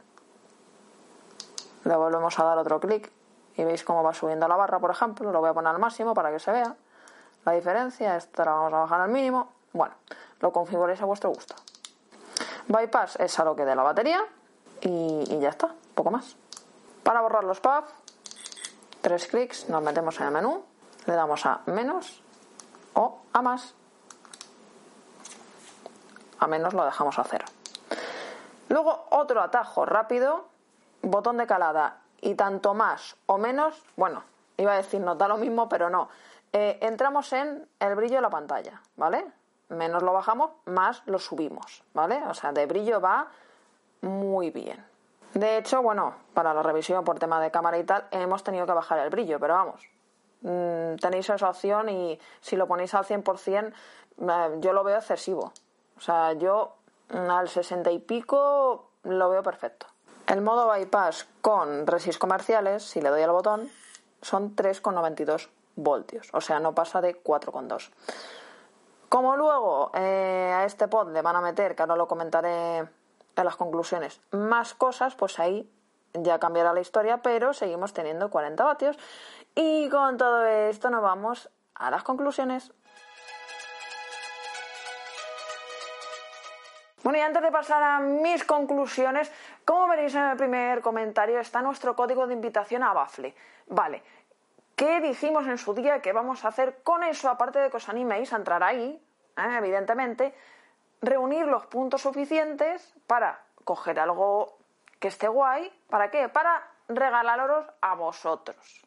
Le 1.83 1.95
volvemos 1.95 2.39
a 2.39 2.43
dar 2.43 2.57
otro 2.57 2.79
clic 2.79 3.11
y 3.55 3.63
veis 3.63 3.83
cómo 3.83 4.03
va 4.03 4.13
subiendo 4.13 4.47
la 4.47 4.55
barra, 4.55 4.79
por 4.79 4.91
ejemplo. 4.91 5.31
Lo 5.31 5.41
voy 5.41 5.49
a 5.49 5.53
poner 5.53 5.73
al 5.73 5.79
máximo 5.79 6.13
para 6.13 6.31
que 6.31 6.39
se 6.39 6.51
vea 6.51 6.75
la 7.43 7.51
diferencia. 7.51 8.15
Esta 8.15 8.45
la 8.45 8.51
vamos 8.51 8.73
a 8.73 8.77
bajar 8.79 9.01
al 9.01 9.09
mínimo. 9.09 9.49
Bueno, 9.73 9.95
lo 10.39 10.53
configuréis 10.53 11.01
a 11.01 11.05
vuestro 11.05 11.31
gusto. 11.31 11.55
Bypass 12.67 13.17
es 13.19 13.39
a 13.39 13.43
lo 13.43 13.55
que 13.55 13.65
de 13.65 13.75
la 13.75 13.83
batería 13.83 14.23
y, 14.81 15.39
ya 15.39 15.49
está, 15.49 15.73
poco 15.95 16.11
más. 16.11 16.35
Para 17.03 17.21
borrar 17.21 17.43
los 17.43 17.59
pads, 17.59 17.89
tres 19.01 19.27
clics, 19.27 19.69
nos 19.69 19.81
metemos 19.81 20.19
en 20.19 20.27
el 20.27 20.33
menú, 20.33 20.63
le 21.05 21.13
damos 21.13 21.45
a 21.45 21.61
menos 21.65 22.21
o 22.93 23.19
a 23.33 23.41
más 23.41 23.73
a 26.39 26.47
menos 26.47 26.73
lo 26.73 26.85
dejamos 26.85 27.17
a 27.19 27.23
cero. 27.23 27.45
Luego 28.69 29.05
otro 29.11 29.41
atajo 29.41 29.85
rápido, 29.85 30.45
botón 31.01 31.37
de 31.37 31.47
calada 31.47 31.99
y 32.21 32.35
tanto 32.35 32.73
más 32.73 33.15
o 33.25 33.37
menos, 33.37 33.81
bueno, 33.95 34.23
iba 34.57 34.73
a 34.73 34.77
decir 34.77 34.99
nos 34.99 35.17
da 35.17 35.27
lo 35.27 35.37
mismo, 35.37 35.69
pero 35.69 35.89
no. 35.89 36.09
Eh, 36.53 36.79
entramos 36.81 37.31
en 37.33 37.67
el 37.79 37.95
brillo 37.95 38.15
de 38.15 38.21
la 38.21 38.29
pantalla, 38.29 38.81
¿vale? 38.95 39.25
Menos 39.69 40.01
lo 40.01 40.13
bajamos, 40.13 40.51
más 40.65 41.03
lo 41.05 41.19
subimos, 41.19 41.83
¿vale? 41.93 42.21
O 42.27 42.33
sea, 42.33 42.51
de 42.51 42.65
brillo 42.65 43.01
va 43.01 43.27
muy 44.01 44.49
bien. 44.49 44.83
De 45.33 45.57
hecho, 45.57 45.81
bueno, 45.81 46.15
para 46.33 46.53
la 46.53 46.63
revisión 46.63 47.03
por 47.03 47.19
tema 47.19 47.39
de 47.41 47.51
cámara 47.51 47.77
y 47.77 47.83
tal, 47.83 48.07
hemos 48.11 48.43
tenido 48.43 48.65
que 48.65 48.71
bajar 48.71 48.99
el 48.99 49.09
brillo, 49.09 49.39
pero 49.39 49.55
vamos, 49.55 49.81
mm, 50.41 50.95
tenéis 51.01 51.29
esa 51.29 51.49
opción 51.49 51.89
y 51.89 52.19
si 52.39 52.55
lo 52.55 52.67
ponéis 52.67 52.93
al 52.93 53.05
100%, 53.05 53.73
eh, 54.19 54.57
yo 54.59 54.73
lo 54.73 54.83
veo 54.83 54.97
excesivo. 54.97 55.51
O 55.97 56.01
sea, 56.01 56.33
yo 56.33 56.75
al 57.09 57.49
60 57.49 57.91
y 57.91 57.99
pico 57.99 58.89
lo 59.03 59.29
veo 59.29 59.43
perfecto. 59.43 59.87
El 60.27 60.41
modo 60.41 60.67
bypass 60.67 61.27
con 61.41 61.87
resis 61.87 62.17
comerciales, 62.17 62.83
si 62.83 63.01
le 63.01 63.09
doy 63.09 63.21
al 63.21 63.31
botón, 63.31 63.69
son 64.21 64.55
3,92 64.55 65.49
voltios. 65.75 66.29
O 66.33 66.41
sea, 66.41 66.59
no 66.59 66.75
pasa 66.75 67.01
de 67.01 67.21
4,2. 67.23 67.91
Como 69.09 69.37
luego 69.37 69.91
eh, 69.93 70.51
a 70.53 70.65
este 70.65 70.89
pod 70.89 71.13
le 71.13 71.21
van 71.21 71.37
a 71.37 71.41
meter, 71.41 71.75
que 71.75 71.83
ahora 71.83 71.95
lo 71.95 72.09
comentaré 72.09 72.79
en 72.79 73.45
las 73.45 73.55
conclusiones, 73.55 74.19
más 74.31 74.73
cosas, 74.73 75.15
pues 75.15 75.39
ahí 75.39 75.71
ya 76.13 76.39
cambiará 76.39 76.73
la 76.73 76.81
historia, 76.81 77.21
pero 77.21 77.53
seguimos 77.53 77.93
teniendo 77.93 78.29
40 78.29 78.63
vatios. 78.63 78.97
Y 79.55 79.89
con 79.89 80.17
todo 80.17 80.45
esto 80.45 80.89
nos 80.89 81.01
vamos 81.01 81.49
a 81.73 81.89
las 81.89 82.03
conclusiones. 82.03 82.73
Bueno, 87.07 87.19
y 87.19 87.21
antes 87.21 87.41
de 87.41 87.53
pasar 87.53 87.81
a 87.81 87.99
mis 88.01 88.43
conclusiones, 88.43 89.31
como 89.63 89.87
veréis 89.87 90.13
en 90.13 90.25
el 90.25 90.35
primer 90.35 90.81
comentario 90.81 91.39
está 91.39 91.61
nuestro 91.61 91.95
código 91.95 92.27
de 92.27 92.33
invitación 92.33 92.83
a 92.83 92.91
Bafle. 92.91 93.33
Vale, 93.67 94.03
¿qué 94.75 94.99
dijimos 94.99 95.47
en 95.47 95.57
su 95.57 95.73
día 95.73 96.01
que 96.01 96.11
vamos 96.11 96.43
a 96.43 96.49
hacer 96.49 96.83
con 96.83 97.03
eso? 97.03 97.29
Aparte 97.29 97.59
de 97.59 97.69
que 97.69 97.77
os 97.77 97.87
animéis 97.87 98.33
a 98.33 98.35
entrar 98.35 98.61
ahí, 98.61 99.01
¿eh? 99.37 99.57
evidentemente, 99.57 100.35
reunir 101.01 101.45
los 101.45 101.65
puntos 101.67 102.01
suficientes 102.01 102.93
para 103.07 103.39
coger 103.63 104.01
algo 104.01 104.57
que 104.99 105.07
esté 105.07 105.29
guay. 105.29 105.71
¿Para 105.89 106.11
qué? 106.11 106.27
Para 106.27 106.61
regalaros 106.89 107.67
a 107.79 107.95
vosotros. 107.95 108.85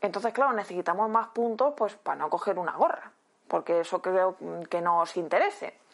Entonces, 0.00 0.32
claro, 0.32 0.54
necesitamos 0.54 1.10
más 1.10 1.28
puntos 1.28 1.74
pues 1.76 1.94
para 1.94 2.16
no 2.16 2.30
coger 2.30 2.58
una 2.58 2.72
gorra, 2.72 3.12
porque 3.48 3.80
eso 3.80 4.00
creo 4.00 4.34
que 4.70 4.80
no 4.80 5.00
os 5.00 5.14
interese. 5.18 5.84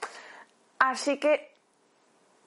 Así 0.80 1.20
que, 1.20 1.54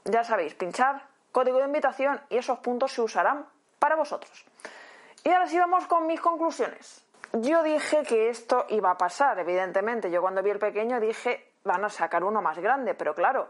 ya 0.06 0.24
sabéis, 0.24 0.56
pinchar 0.56 1.08
código 1.32 1.60
de 1.60 1.66
invitación 1.66 2.20
y 2.30 2.38
esos 2.38 2.60
puntos 2.60 2.92
se 2.92 3.02
usarán 3.02 3.48
para 3.80 3.96
vosotros. 3.96 4.46
Y 5.24 5.30
ahora 5.30 5.48
sí 5.48 5.58
vamos 5.58 5.88
con 5.88 6.08
mis 6.08 6.20
conclusiones. 6.20 7.06
Yo 7.32 7.64
dije 7.64 8.04
que 8.04 8.30
esto 8.30 8.66
iba 8.70 8.92
a 8.92 8.98
pasar, 8.98 9.40
evidentemente. 9.40 10.12
Yo 10.12 10.22
cuando 10.22 10.44
vi 10.44 10.50
el 10.50 10.60
pequeño 10.60 11.00
dije, 11.00 11.52
van 11.64 11.86
a 11.86 11.90
sacar 11.90 12.24
uno 12.24 12.42
más 12.42 12.58
grande, 12.58 12.96
pero 12.96 13.16
claro, 13.16 13.50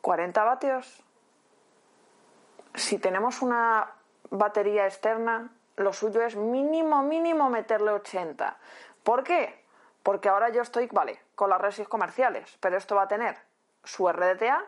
40 0.00 0.44
vatios. 0.44 1.04
Si 2.74 2.98
tenemos 2.98 3.42
una 3.42 3.90
batería 4.30 4.86
externa, 4.86 5.52
lo 5.76 5.92
suyo 5.92 6.22
es 6.22 6.36
mínimo, 6.36 7.02
mínimo 7.02 7.50
meterle 7.50 7.92
80. 7.92 8.56
¿Por 9.02 9.24
qué? 9.24 9.62
Porque 10.02 10.28
ahora 10.28 10.48
yo 10.48 10.62
estoy, 10.62 10.88
vale, 10.90 11.20
con 11.42 11.50
las 11.50 11.60
resis 11.60 11.88
comerciales, 11.88 12.56
pero 12.60 12.76
esto 12.76 12.94
va 12.94 13.02
a 13.02 13.08
tener 13.08 13.36
su 13.82 14.08
RDTA 14.08 14.64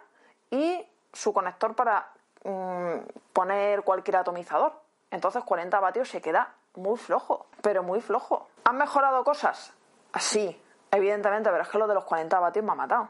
y 0.51 0.85
su 1.13 1.33
conector 1.33 1.77
para 1.77 2.09
mm, 2.43 2.97
poner 3.33 3.83
cualquier 3.83 4.17
atomizador. 4.17 4.73
Entonces 5.13 5.45
40 5.45 5.79
vatios 5.79 6.09
se 6.09 6.21
queda 6.21 6.53
muy 6.75 6.99
flojo, 6.99 7.47
pero 7.63 7.85
muy 7.85 8.01
flojo. 8.01 8.49
¿Han 8.65 8.77
mejorado 8.77 9.23
cosas? 9.23 9.73
Sí, 10.19 10.61
evidentemente, 10.91 11.49
pero 11.49 11.63
es 11.63 11.69
que 11.69 11.79
lo 11.79 11.87
de 11.87 11.95
los 11.95 12.03
40 12.07 12.41
vatios 12.41 12.65
me 12.65 12.73
ha 12.73 12.75
matado. 12.75 13.09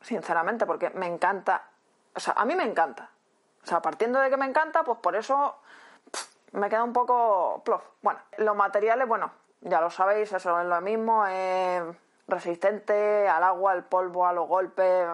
Sinceramente, 0.00 0.64
porque 0.64 0.90
me 0.90 1.08
encanta. 1.08 1.64
O 2.14 2.20
sea, 2.20 2.34
a 2.36 2.44
mí 2.44 2.54
me 2.54 2.62
encanta. 2.62 3.10
O 3.64 3.66
sea, 3.66 3.82
partiendo 3.82 4.20
de 4.20 4.30
que 4.30 4.36
me 4.36 4.46
encanta, 4.46 4.84
pues 4.84 5.00
por 5.00 5.16
eso 5.16 5.56
me 6.52 6.68
queda 6.68 6.84
un 6.84 6.92
poco 6.92 7.60
plof. 7.64 7.82
Bueno, 8.02 8.20
los 8.38 8.54
materiales, 8.54 9.08
bueno, 9.08 9.32
ya 9.62 9.80
lo 9.80 9.90
sabéis, 9.90 10.32
eso 10.32 10.60
es 10.60 10.66
lo 10.68 10.80
mismo, 10.80 11.26
es 11.26 11.82
resistente 12.28 13.28
al 13.28 13.42
agua, 13.42 13.72
al 13.72 13.84
polvo, 13.84 14.26
a 14.26 14.32
los 14.32 14.48
golpes. 14.48 15.08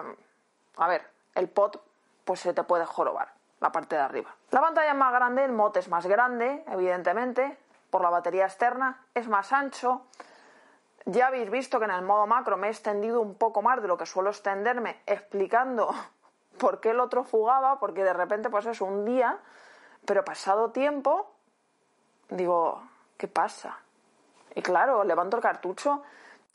A 0.77 0.87
ver, 0.87 1.07
el 1.35 1.49
pot, 1.49 1.81
pues 2.25 2.39
se 2.39 2.53
te 2.53 2.63
puede 2.63 2.85
jorobar, 2.85 3.33
la 3.59 3.71
parte 3.71 3.95
de 3.95 4.01
arriba. 4.01 4.33
La 4.51 4.61
pantalla 4.61 4.91
es 4.91 4.97
más 4.97 5.13
grande, 5.13 5.45
el 5.45 5.51
mod 5.51 5.75
es 5.77 5.89
más 5.89 6.05
grande, 6.05 6.63
evidentemente, 6.67 7.57
por 7.89 8.01
la 8.01 8.09
batería 8.09 8.45
externa, 8.45 9.05
es 9.13 9.27
más 9.27 9.51
ancho. 9.53 10.03
Ya 11.05 11.27
habéis 11.27 11.49
visto 11.49 11.79
que 11.79 11.85
en 11.85 11.91
el 11.91 12.03
modo 12.03 12.27
macro 12.27 12.57
me 12.57 12.67
he 12.67 12.69
extendido 12.69 13.21
un 13.21 13.35
poco 13.35 13.61
más 13.61 13.81
de 13.81 13.87
lo 13.87 13.97
que 13.97 14.05
suelo 14.05 14.29
extenderme 14.29 15.01
explicando 15.05 15.93
por 16.59 16.79
qué 16.79 16.91
el 16.91 16.99
otro 16.99 17.23
fugaba, 17.23 17.79
porque 17.79 18.03
de 18.03 18.13
repente 18.13 18.49
pues 18.49 18.65
es 18.65 18.81
un 18.81 19.05
día, 19.05 19.39
pero 20.05 20.23
pasado 20.23 20.71
tiempo, 20.71 21.31
digo, 22.29 22.83
¿qué 23.17 23.27
pasa? 23.27 23.79
Y 24.55 24.61
claro, 24.61 25.03
levanto 25.03 25.37
el 25.37 25.43
cartucho 25.43 26.03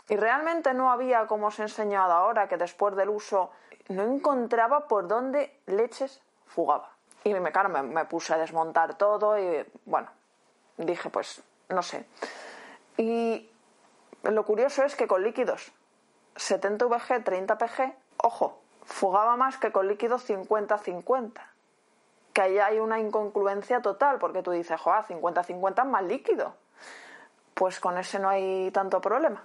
y 0.08 0.16
realmente 0.16 0.72
no 0.74 0.90
había, 0.90 1.26
como 1.26 1.48
os 1.48 1.58
he 1.58 1.62
enseñado 1.62 2.12
ahora, 2.12 2.48
que 2.48 2.56
después 2.56 2.94
del 2.94 3.08
uso 3.08 3.50
no 3.88 4.02
encontraba 4.02 4.86
por 4.88 5.08
dónde 5.08 5.60
leches 5.66 6.22
fugaba. 6.46 6.90
Y 7.24 7.34
me, 7.34 7.50
claro, 7.50 7.68
me 7.68 8.04
puse 8.04 8.34
a 8.34 8.38
desmontar 8.38 8.96
todo 8.96 9.38
y 9.38 9.64
bueno, 9.84 10.08
dije, 10.76 11.10
pues 11.10 11.42
no 11.68 11.82
sé. 11.82 12.06
Y 12.96 13.50
lo 14.22 14.44
curioso 14.44 14.84
es 14.84 14.94
que 14.94 15.08
con 15.08 15.22
líquidos 15.22 15.72
70 16.36 16.86
VG, 16.86 17.24
30 17.24 17.58
PG, 17.58 17.96
ojo, 18.18 18.60
fugaba 18.84 19.36
más 19.36 19.58
que 19.58 19.72
con 19.72 19.88
líquidos 19.88 20.28
50-50. 20.28 21.32
Que 22.32 22.42
ahí 22.42 22.58
hay 22.58 22.78
una 22.78 23.00
incongruencia 23.00 23.80
total, 23.80 24.18
porque 24.18 24.42
tú 24.42 24.50
dices, 24.50 24.80
joder, 24.80 25.04
50-50 25.04 25.80
es 25.80 25.86
más 25.86 26.04
líquido. 26.04 26.54
Pues 27.54 27.80
con 27.80 27.96
ese 27.96 28.18
no 28.18 28.28
hay 28.28 28.70
tanto 28.70 29.00
problema. 29.00 29.44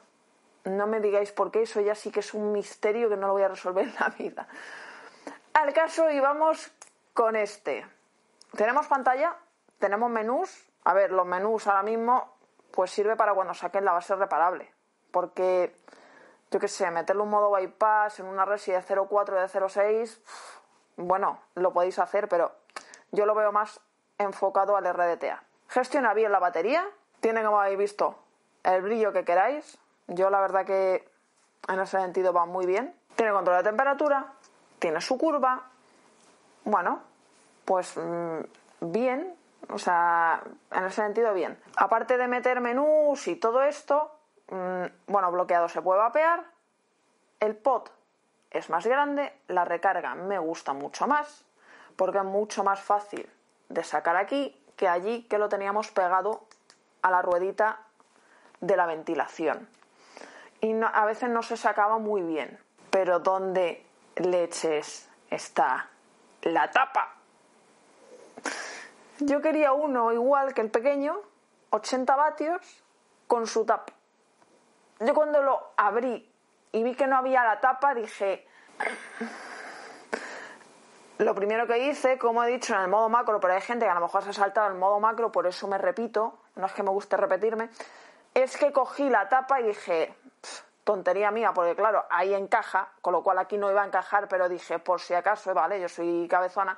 No 0.64 0.88
me 0.88 1.00
digáis 1.00 1.32
por 1.32 1.52
qué, 1.52 1.64
eso 1.64 1.82
ya 1.82 1.96
sí 1.96 2.12
que 2.12 2.20
es 2.20 2.34
un 2.34 2.52
misterio 2.52 3.10
que 3.10 3.18
no 3.18 3.28
lo 3.28 3.34
voy 3.34 3.44
a 3.44 3.48
resolver 3.48 3.86
en 3.88 3.96
la 4.00 4.10
vida. 4.10 4.48
Al 5.54 5.74
caso, 5.74 6.10
y 6.10 6.20
vamos 6.20 6.72
con 7.14 7.36
este. 7.36 7.86
Tenemos 8.56 8.88
pantalla, 8.88 9.36
tenemos 9.80 10.10
menús, 10.10 10.70
a 10.84 10.94
ver, 10.94 11.12
los 11.12 11.26
menús 11.26 11.68
ahora 11.68 11.84
mismo, 11.84 12.34
pues 12.72 12.92
sirve 12.92 13.16
para 13.16 13.34
cuando 13.34 13.54
saquen 13.54 13.86
la 13.86 13.92
base 13.92 14.16
reparable. 14.16 14.74
Porque, 15.12 15.76
yo 16.52 16.60
qué 16.60 16.68
sé, 16.68 16.90
meterle 16.92 17.24
un 17.24 17.30
modo 17.30 17.52
bypass 17.52 18.20
en 18.20 18.28
una 18.28 18.46
resi 18.46 18.72
de 18.72 18.82
0.4 18.82 19.40
de 19.40 19.48
0.6, 19.48 20.20
bueno, 20.98 21.40
lo 21.56 21.74
podéis 21.74 22.00
hacer, 22.00 22.28
pero 22.28 22.52
yo 23.12 23.26
lo 23.26 23.36
veo 23.36 23.52
más 23.52 23.80
enfocado 24.18 24.76
al 24.76 24.86
RDTA. 24.86 25.44
Gestiona 25.68 26.14
bien 26.14 26.32
la 26.32 26.40
batería, 26.40 26.86
tiene, 27.20 27.44
como 27.44 27.60
habéis 27.60 27.78
visto, 27.78 28.16
el 28.64 28.82
brillo 28.82 29.12
que 29.14 29.26
queráis. 29.26 29.78
Yo 30.14 30.30
la 30.30 30.42
verdad 30.42 30.66
que 30.66 31.08
en 31.70 31.80
ese 31.80 31.98
sentido 31.98 32.34
va 32.34 32.46
muy 32.46 32.66
bien. 32.66 32.94
Tiene 33.16 33.32
control 33.32 33.58
de 33.58 33.64
temperatura, 33.64 34.34
tiene 34.78 35.00
su 35.00 35.18
curva. 35.18 35.70
Bueno, 36.66 37.02
pues 37.64 37.96
mm, 37.96 38.40
bien, 38.92 39.34
o 39.70 39.80
sea, 39.80 40.44
en 40.72 40.84
ese 40.84 41.02
sentido, 41.02 41.34
bien. 41.34 41.58
Aparte 41.78 42.18
de 42.18 42.28
meter 42.28 42.60
menús 42.60 43.26
y 43.30 43.38
todo 43.38 43.64
esto, 43.64 44.12
mm, 44.50 44.86
bueno, 45.08 45.32
bloqueado 45.32 45.70
se 45.70 45.82
puede 45.82 46.00
vapear. 46.00 46.44
El 47.40 47.56
pot 47.56 47.90
es 48.50 48.70
más 48.70 48.86
grande, 48.86 49.32
la 49.48 49.64
recarga 49.64 50.14
me 50.16 50.40
gusta 50.40 50.74
mucho 50.74 51.08
más, 51.08 51.46
porque 51.96 52.18
es 52.18 52.26
mucho 52.26 52.66
más 52.66 52.82
fácil 52.82 53.30
de 53.70 53.84
sacar 53.86 54.18
aquí 54.18 54.62
que 54.76 54.90
allí 54.90 55.24
que 55.24 55.38
lo 55.38 55.48
teníamos 55.48 55.90
pegado 55.92 56.44
a 57.02 57.12
la 57.12 57.22
ruedita 57.22 57.80
de 58.60 58.76
la 58.76 58.86
ventilación. 58.86 59.70
Y 60.62 60.76
a 60.82 61.06
veces 61.06 61.30
no 61.30 61.42
se 61.42 61.58
sacaba 61.58 61.98
muy 61.98 62.22
bien. 62.22 62.60
Pero 62.90 63.20
¿dónde 63.20 63.86
leches 64.16 65.10
está 65.30 65.90
la 66.44 66.70
tapa? 66.70 67.16
Yo 69.20 69.42
quería 69.42 69.74
uno 69.74 70.12
igual 70.12 70.54
que 70.54 70.62
el 70.62 70.72
pequeño, 70.72 71.20
80 71.72 72.16
vatios, 72.16 72.84
con 73.28 73.48
su 73.48 73.66
tapa. 73.66 73.94
Yo 75.00 75.14
cuando 75.14 75.42
lo 75.42 75.74
abrí 75.78 76.32
y 76.72 76.84
vi 76.84 76.96
que 76.96 77.08
no 77.08 77.18
había 77.18 77.44
la 77.44 77.60
tapa, 77.60 77.94
dije... 77.94 78.48
Lo 81.18 81.36
primero 81.36 81.68
que 81.68 81.78
hice, 81.78 82.18
como 82.18 82.44
he 82.44 82.48
dicho, 82.48 82.74
en 82.74 82.82
el 82.82 82.88
modo 82.88 83.08
macro, 83.08 83.40
pero 83.40 83.54
hay 83.54 83.62
gente 83.62 83.86
que 83.86 83.92
a 83.92 83.94
lo 83.94 84.02
mejor 84.02 84.24
se 84.24 84.32
ha 84.32 84.34
saltado 84.34 84.68
el 84.70 84.74
modo 84.74 85.00
macro, 85.00 85.32
por 85.32 85.46
eso 85.46 85.68
me 85.68 85.78
repito, 85.78 86.40
no 86.56 86.66
es 86.66 86.74
que 86.74 86.82
me 86.82 86.90
guste 86.90 87.16
repetirme, 87.16 87.70
es 88.34 88.58
que 88.58 88.72
cogí 88.72 89.08
la 89.08 89.30
tapa 89.30 89.62
y 89.62 89.68
dije, 89.68 90.16
tontería 90.84 91.32
mía, 91.32 91.54
porque 91.54 91.76
claro, 91.76 92.06
ahí 92.10 92.34
encaja, 92.34 92.90
con 93.02 93.14
lo 93.14 93.24
cual 93.24 93.38
aquí 93.38 93.58
no 93.58 93.70
iba 93.70 93.84
a 93.84 93.86
encajar, 93.86 94.28
pero 94.28 94.50
dije, 94.50 94.80
por 94.80 95.00
si 95.00 95.14
acaso, 95.14 95.54
vale, 95.54 95.80
yo 95.80 95.88
soy 95.88 96.28
cabezona, 96.30 96.78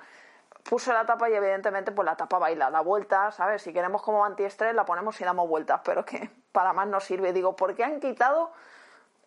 puse 0.64 0.94
la 0.94 1.06
tapa 1.06 1.30
y 1.30 1.34
evidentemente 1.34 1.92
pues 1.92 2.06
la 2.06 2.16
tapa 2.16 2.40
baila, 2.40 2.72
da 2.72 2.82
vueltas, 2.82 3.36
¿sabes? 3.36 3.62
Si 3.62 3.74
queremos 3.74 4.02
como 4.02 4.26
antiestrés 4.26 4.74
la 4.74 4.86
ponemos 4.86 5.20
y 5.20 5.24
damos 5.24 5.48
vueltas, 5.48 5.82
pero 5.84 6.06
que 6.06 6.30
para 6.52 6.74
más 6.74 6.88
no 6.88 7.00
sirve. 7.00 7.34
Digo, 7.34 7.56
¿por 7.56 7.76
qué 7.76 7.84
han 7.84 8.00
quitado 8.00 8.52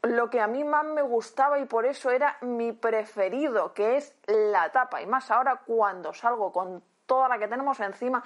lo 0.02 0.30
que 0.30 0.40
a 0.40 0.47
mí 0.47 0.64
más 0.64 0.85
me 0.85 1.02
gustaba 1.02 1.59
y 1.59 1.64
por 1.64 1.85
eso 1.87 2.11
era 2.11 2.37
mi 2.40 2.73
preferido, 2.73 3.75
que 3.75 3.97
es 3.97 4.14
la 4.26 4.71
tapa? 4.73 5.02
Y 5.02 5.06
más 5.06 5.30
ahora 5.30 5.62
cuando 5.66 6.12
salgo 6.14 6.52
con 6.52 6.83
toda 7.06 7.28
la 7.28 7.38
que 7.38 7.49
tenemos 7.49 7.78
encima, 7.80 8.23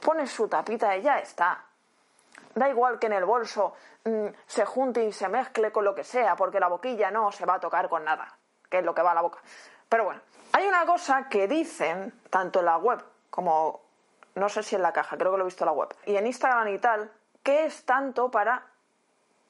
pones 0.00 0.30
su 0.30 0.48
tapita 0.48 0.96
y 0.96 1.02
ya 1.02 1.18
está. 1.18 1.64
Da 2.54 2.68
igual 2.68 2.98
que 2.98 3.06
en 3.06 3.14
el 3.14 3.24
bolso 3.24 3.74
mm, 4.04 4.26
se 4.46 4.64
junte 4.64 5.04
y 5.04 5.12
se 5.12 5.28
mezcle 5.28 5.72
con 5.72 5.84
lo 5.84 5.94
que 5.94 6.04
sea, 6.04 6.36
porque 6.36 6.60
la 6.60 6.68
boquilla 6.68 7.10
no 7.10 7.32
se 7.32 7.44
va 7.46 7.54
a 7.54 7.60
tocar 7.60 7.88
con 7.88 8.04
nada, 8.04 8.36
que 8.68 8.78
es 8.78 8.84
lo 8.84 8.94
que 8.94 9.02
va 9.02 9.12
a 9.12 9.14
la 9.14 9.22
boca. 9.22 9.40
Pero 9.88 10.04
bueno, 10.04 10.20
hay 10.52 10.66
una 10.66 10.86
cosa 10.86 11.28
que 11.28 11.48
dicen, 11.48 12.20
tanto 12.30 12.60
en 12.60 12.66
la 12.66 12.76
web 12.76 13.04
como, 13.30 13.80
no 14.36 14.48
sé 14.48 14.62
si 14.62 14.76
en 14.76 14.82
la 14.82 14.92
caja, 14.92 15.16
creo 15.16 15.32
que 15.32 15.38
lo 15.38 15.44
he 15.44 15.46
visto 15.46 15.64
en 15.64 15.66
la 15.66 15.72
web, 15.72 15.94
y 16.06 16.16
en 16.16 16.26
Instagram 16.26 16.68
y 16.68 16.78
tal, 16.78 17.12
que 17.42 17.66
es 17.66 17.84
tanto 17.84 18.30
para 18.30 18.66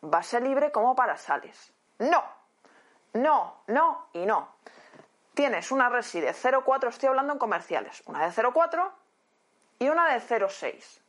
base 0.00 0.40
libre 0.40 0.72
como 0.72 0.94
para 0.94 1.16
sales. 1.16 1.72
No, 1.98 2.24
no, 3.12 3.62
no 3.66 4.08
y 4.12 4.26
no. 4.26 4.48
Tienes 5.34 5.72
una 5.72 5.88
resi 5.88 6.20
de 6.20 6.32
0,4, 6.32 6.88
estoy 6.88 7.08
hablando 7.08 7.32
en 7.32 7.38
comerciales, 7.38 8.02
una 8.06 8.24
de 8.24 8.30
0,4 8.30 8.90
y 9.80 9.88
una 9.88 10.12
de 10.12 10.20
0,6. 10.20 11.03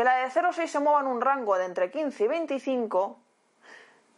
Que 0.00 0.04
la 0.04 0.16
de 0.16 0.30
0,6 0.30 0.66
se 0.66 0.80
mueva 0.80 1.00
en 1.00 1.08
un 1.08 1.20
rango 1.20 1.58
de 1.58 1.66
entre 1.66 1.90
15 1.90 2.24
y 2.24 2.26
25 2.26 3.18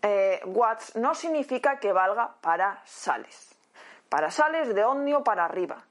eh, 0.03 0.41
watts 0.45 0.95
no 0.95 1.13
significa 1.13 1.81
que 1.81 1.93
valga 1.93 2.37
para 2.41 2.81
sales 2.85 3.57
para 4.09 4.31
sales 4.31 4.77
de 4.77 4.85
Omnio 4.85 5.25
para 5.25 5.45
arriba. 5.45 5.83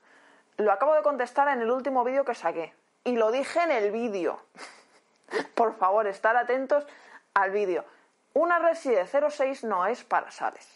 Lo 0.56 0.72
acabo 0.72 0.96
de 0.96 1.02
contestar 1.02 1.50
en 1.50 1.62
el 1.62 1.70
último 1.70 2.06
vídeo 2.06 2.24
que 2.24 2.36
saqué. 2.36 2.74
Y 3.04 3.18
lo 3.18 3.34
dije 3.34 3.64
en 3.64 3.72
el 3.72 3.92
vídeo. 3.92 4.40
Por 5.56 5.76
favor, 5.76 6.08
estar 6.08 6.38
atentos 6.38 6.88
al 7.34 7.52
vídeo. 7.52 7.84
Una 8.34 8.60
Resi 8.60 8.92
de 8.92 9.06
0.6 9.06 9.68
no 9.68 9.86
es 9.88 10.06
para 10.06 10.32
sales. 10.32 10.70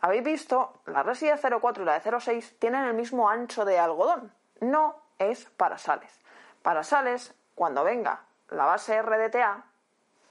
Habéis 0.00 0.24
visto, 0.24 0.80
la 0.86 1.02
Resi 1.02 1.26
de 1.26 1.34
0,4 1.34 1.82
y 1.82 1.84
la 1.84 2.00
de 2.00 2.10
0,6 2.10 2.58
tienen 2.58 2.86
el 2.86 2.94
mismo 2.94 3.28
ancho 3.28 3.66
de 3.66 3.78
algodón. 3.78 4.32
No 4.60 4.96
es 5.18 5.44
para 5.58 5.76
sales. 5.76 6.18
Para 6.62 6.82
sales, 6.82 7.34
cuando 7.54 7.84
venga 7.84 8.22
la 8.52 8.64
base 8.64 9.00
RDTA, 9.00 9.64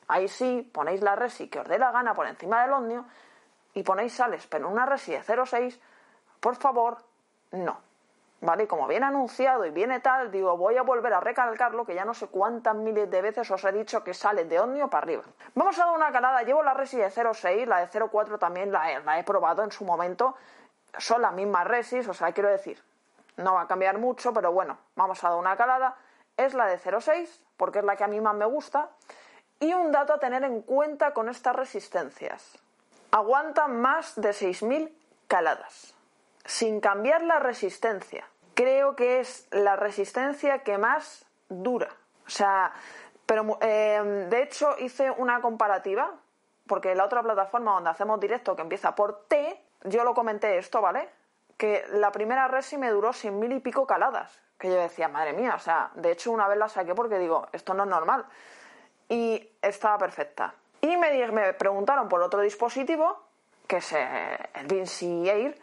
ahí 0.08 0.28
sí 0.28 0.70
ponéis 0.74 1.02
la 1.02 1.16
Resi 1.16 1.50
que 1.50 1.60
os 1.60 1.68
dé 1.68 1.78
la 1.78 1.92
gana 1.92 2.14
por 2.14 2.28
encima 2.28 2.62
del 2.62 2.74
ondio 2.74 3.06
y 3.74 3.84
ponéis 3.84 4.14
sales, 4.14 4.48
pero 4.48 4.70
una 4.70 4.86
Resi 4.86 5.12
de 5.12 5.22
0,6, 5.22 5.80
por 6.40 6.56
favor, 6.56 6.98
no. 7.52 7.92
¿vale? 8.42 8.68
como 8.68 8.88
viene 8.88 9.06
anunciado 9.06 9.66
y 9.66 9.70
viene 9.70 10.00
tal, 10.00 10.32
digo, 10.32 10.58
voy 10.58 10.76
a 10.78 10.82
volver 10.82 11.14
a 11.14 11.20
recalcarlo, 11.20 11.86
que 11.86 11.96
ya 11.96 12.06
no 12.06 12.14
sé 12.14 12.28
cuántas 12.28 12.76
miles 12.76 13.10
de 13.10 13.22
veces 13.22 13.50
os 13.52 13.64
he 13.64 13.72
dicho 13.72 14.04
que 14.04 14.14
sale 14.14 14.46
de 14.46 14.60
Omnio 14.60 14.90
para 14.90 15.04
arriba. 15.04 15.24
Vamos 15.54 15.78
a 15.80 15.86
dar 15.86 15.96
una 15.96 16.12
calada, 16.12 16.42
llevo 16.44 16.64
la 16.64 16.74
Resi 16.74 16.98
de 16.98 17.10
0.6, 17.10 17.66
la 17.66 17.80
de 17.80 17.88
0.4 17.88 18.40
también 18.40 18.72
la 18.72 18.92
he, 18.92 19.04
la 19.04 19.20
he 19.20 19.24
probado 19.24 19.64
en 19.64 19.72
su 19.72 19.86
momento, 19.86 20.36
son 20.98 21.22
las 21.22 21.34
mismas 21.34 21.68
Resis, 21.68 22.08
o 22.08 22.14
sea, 22.14 22.32
quiero 22.34 22.50
decir, 22.50 22.82
no 23.38 23.54
va 23.54 23.62
a 23.62 23.68
cambiar 23.68 23.98
mucho, 23.98 24.34
pero 24.34 24.52
bueno, 24.52 24.78
vamos 24.96 25.24
a 25.24 25.30
dar 25.30 25.38
una 25.38 25.56
calada, 25.56 25.96
es 26.46 26.54
la 26.54 26.66
de 26.68 26.80
0.6, 26.80 27.28
porque 27.58 27.80
es 27.80 27.86
la 27.86 27.96
que 27.96 28.04
a 28.04 28.08
mí 28.08 28.20
más 28.22 28.36
me 28.36 28.46
gusta, 28.46 28.90
y 29.60 29.74
un 29.74 29.92
dato 29.92 30.14
a 30.14 30.20
tener 30.20 30.44
en 30.44 30.62
cuenta 30.62 31.14
con 31.14 31.30
estas 31.30 31.56
resistencias. 31.56 32.58
Aguantan 33.12 33.80
más 33.80 34.20
de 34.20 34.30
6.000 34.30 34.92
caladas, 35.28 35.94
sin 36.46 36.80
cambiar 36.80 37.24
la 37.24 37.40
resistencia 37.40 38.26
creo 38.54 38.96
que 38.96 39.20
es 39.20 39.48
la 39.52 39.76
resistencia 39.76 40.60
que 40.60 40.78
más 40.78 41.26
dura. 41.50 41.90
O 42.28 42.30
sea, 42.30 42.72
pero 43.26 43.58
eh, 43.62 44.28
de 44.30 44.44
hecho 44.44 44.76
hice 44.80 45.10
una 45.12 45.42
comparativa, 45.42 46.14
porque 46.68 46.96
la 46.96 47.06
otra 47.06 47.24
plataforma 47.24 47.74
donde 47.74 47.90
hacemos 47.90 48.20
directo, 48.20 48.56
que 48.56 48.62
empieza 48.62 48.96
por 48.96 49.26
T, 49.28 49.60
yo 49.86 50.04
lo 50.04 50.14
comenté 50.14 50.58
esto, 50.58 50.82
¿vale? 50.82 51.10
Que 51.62 51.86
la 51.92 52.12
primera 52.12 52.48
resi 52.48 52.76
me 52.76 52.90
duró 52.90 53.14
sin 53.14 53.38
mil 53.38 53.52
y 53.52 53.60
pico 53.60 53.86
caladas. 53.86 54.42
Que 54.58 54.68
yo 54.70 54.78
decía, 54.78 55.08
madre 55.08 55.34
mía, 55.34 55.54
o 55.54 55.60
sea, 55.60 55.92
de 55.94 56.12
hecho 56.12 56.32
una 56.32 56.48
vez 56.48 56.58
la 56.58 56.68
saqué 56.68 56.96
porque 56.96 57.20
digo, 57.20 57.50
esto 57.52 57.76
no 57.76 57.84
es 57.84 57.90
normal. 57.90 58.26
Y 59.08 59.48
estaba 59.62 60.00
perfecta. 60.00 60.56
Y 60.82 60.98
me, 60.98 61.32
me 61.32 61.54
preguntaron 61.54 62.10
por 62.10 62.24
otro 62.24 62.42
dispositivo, 62.42 63.28
que 63.68 63.78
es 63.78 63.94
eh, 63.94 64.40
el 64.56 64.66
Vinci 64.66 65.30
Air, 65.30 65.56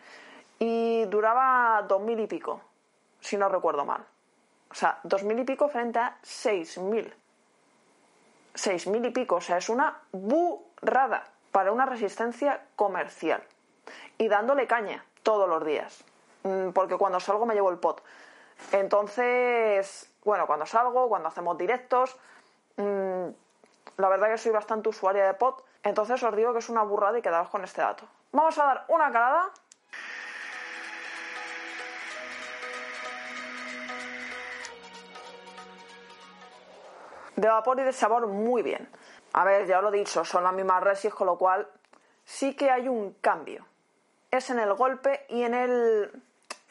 y 0.60 1.04
duraba 1.06 1.82
dos 1.82 2.00
mil 2.00 2.20
y 2.20 2.28
pico 2.28 2.60
si 3.18 3.36
no 3.36 3.48
recuerdo 3.48 3.84
mal. 3.84 4.06
O 4.70 4.74
sea, 4.74 5.00
dos 5.02 5.24
mil 5.24 5.40
y 5.40 5.44
pico 5.44 5.68
frente 5.68 5.98
a 5.98 6.16
seis 6.22 6.78
mil. 6.78 7.12
Seis 8.54 8.86
mil 8.86 9.04
y 9.04 9.10
pico, 9.10 9.34
o 9.34 9.40
sea, 9.40 9.56
es 9.56 9.68
una 9.68 10.00
burrada 10.12 11.24
para 11.50 11.72
una 11.72 11.86
resistencia 11.86 12.66
comercial. 12.76 13.42
Y 14.16 14.28
dándole 14.28 14.68
caña 14.68 15.04
todos 15.28 15.46
los 15.46 15.62
días. 15.62 16.04
Mm, 16.44 16.70
porque 16.70 16.96
cuando 16.96 17.20
salgo 17.20 17.44
me 17.44 17.52
llevo 17.52 17.68
el 17.68 17.76
pot. 17.76 18.02
Entonces, 18.72 20.10
bueno, 20.24 20.46
cuando 20.46 20.64
salgo, 20.64 21.06
cuando 21.10 21.28
hacemos 21.28 21.58
directos, 21.58 22.16
mm, 22.76 23.26
la 23.98 24.08
verdad 24.08 24.28
que 24.28 24.38
soy 24.38 24.52
bastante 24.52 24.88
usuaria 24.88 25.26
de 25.26 25.34
pot. 25.34 25.62
Entonces 25.82 26.22
os 26.22 26.34
digo 26.34 26.54
que 26.54 26.60
es 26.60 26.70
una 26.70 26.82
burrada 26.82 27.18
y 27.18 27.20
quedaos 27.20 27.50
con 27.50 27.62
este 27.62 27.82
dato. 27.82 28.04
Vamos 28.32 28.58
a 28.58 28.64
dar 28.64 28.84
una 28.88 29.12
calada 29.12 29.50
de 37.36 37.48
vapor 37.48 37.80
y 37.80 37.82
de 37.82 37.92
sabor 37.92 38.26
muy 38.28 38.62
bien. 38.62 38.88
A 39.34 39.44
ver, 39.44 39.66
ya 39.66 39.82
lo 39.82 39.90
he 39.90 39.98
dicho, 39.98 40.24
son 40.24 40.42
las 40.42 40.54
mismas 40.54 40.82
resis, 40.82 41.12
con 41.12 41.26
lo 41.26 41.36
cual 41.36 41.68
sí 42.24 42.56
que 42.56 42.70
hay 42.70 42.88
un 42.88 43.12
cambio. 43.20 43.67
Es 44.30 44.50
en 44.50 44.58
el 44.58 44.74
golpe 44.74 45.24
y 45.28 45.42
en, 45.42 45.54
el, 45.54 46.22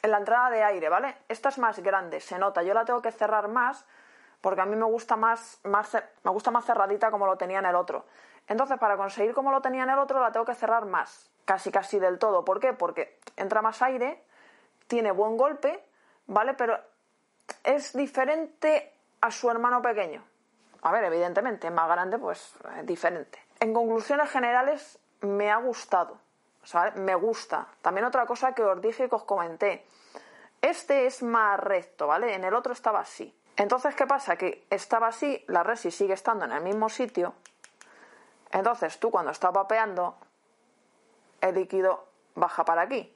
en 0.01 0.11
la 0.11 0.17
entrada 0.17 0.49
de 0.49 0.63
aire, 0.63 0.89
¿vale? 0.89 1.15
Esta 1.27 1.49
es 1.49 1.57
más 1.57 1.79
grande, 1.79 2.19
se 2.19 2.37
nota. 2.37 2.63
Yo 2.63 2.73
la 2.73 2.85
tengo 2.85 3.01
que 3.01 3.11
cerrar 3.11 3.47
más 3.47 3.85
porque 4.41 4.61
a 4.61 4.65
mí 4.65 4.75
me 4.75 4.85
gusta 4.85 5.15
más, 5.15 5.59
más, 5.63 5.93
me 6.23 6.31
gusta 6.31 6.51
más 6.51 6.65
cerradita 6.65 7.11
como 7.11 7.25
lo 7.25 7.37
tenía 7.37 7.59
en 7.59 7.65
el 7.65 7.75
otro. 7.75 8.05
Entonces, 8.47 8.77
para 8.77 8.95
conseguir 8.95 9.33
como 9.33 9.51
lo 9.51 9.61
tenía 9.61 9.83
en 9.83 9.89
el 9.89 9.99
otro, 9.99 10.19
la 10.21 10.31
tengo 10.31 10.45
que 10.45 10.55
cerrar 10.55 10.85
más, 10.85 11.29
casi 11.45 11.71
casi 11.71 11.99
del 11.99 12.17
todo. 12.17 12.45
¿Por 12.45 12.59
qué? 12.59 12.73
Porque 12.73 13.19
entra 13.35 13.61
más 13.61 13.81
aire, 13.81 14.23
tiene 14.87 15.11
buen 15.11 15.35
golpe, 15.37 15.83
¿vale? 16.27 16.53
Pero 16.53 16.79
es 17.63 17.93
diferente 17.93 18.93
a 19.21 19.31
su 19.31 19.49
hermano 19.49 19.81
pequeño. 19.81 20.23
A 20.83 20.91
ver, 20.91 21.03
evidentemente, 21.03 21.69
más 21.71 21.89
grande, 21.89 22.17
pues 22.17 22.53
es 22.77 22.85
diferente. 22.85 23.43
En 23.59 23.73
conclusiones 23.73 24.29
generales, 24.29 24.99
me 25.21 25.51
ha 25.51 25.57
gustado. 25.57 26.19
Me 26.95 27.15
gusta. 27.15 27.67
También 27.81 28.05
otra 28.05 28.25
cosa 28.25 28.53
que 28.53 28.63
os 28.63 28.81
dije 28.81 29.09
que 29.09 29.15
os 29.15 29.23
comenté. 29.23 29.85
Este 30.61 31.05
es 31.05 31.23
más 31.23 31.59
recto, 31.59 32.07
¿vale? 32.07 32.33
En 32.33 32.43
el 32.43 32.53
otro 32.53 32.73
estaba 32.73 32.99
así. 32.99 33.33
Entonces, 33.55 33.95
¿qué 33.95 34.05
pasa? 34.05 34.35
Que 34.35 34.65
estaba 34.69 35.07
así, 35.07 35.43
la 35.47 35.63
resi 35.63 35.91
sigue 35.91 36.13
estando 36.13 36.45
en 36.45 36.51
el 36.51 36.61
mismo 36.61 36.89
sitio. 36.89 37.33
Entonces, 38.51 38.99
tú 38.99 39.11
cuando 39.11 39.31
estás 39.31 39.51
vapeando, 39.51 40.17
el 41.41 41.55
líquido 41.55 42.07
baja 42.35 42.65
para 42.65 42.83
aquí. 42.83 43.15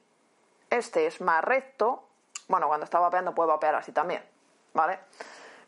Este 0.70 1.06
es 1.06 1.20
más 1.20 1.44
recto. 1.44 2.08
Bueno, 2.48 2.66
cuando 2.68 2.84
estás 2.84 3.00
vapeando 3.00 3.34
puede 3.34 3.48
vapear 3.48 3.74
así 3.74 3.92
también, 3.92 4.24
¿vale? 4.74 4.98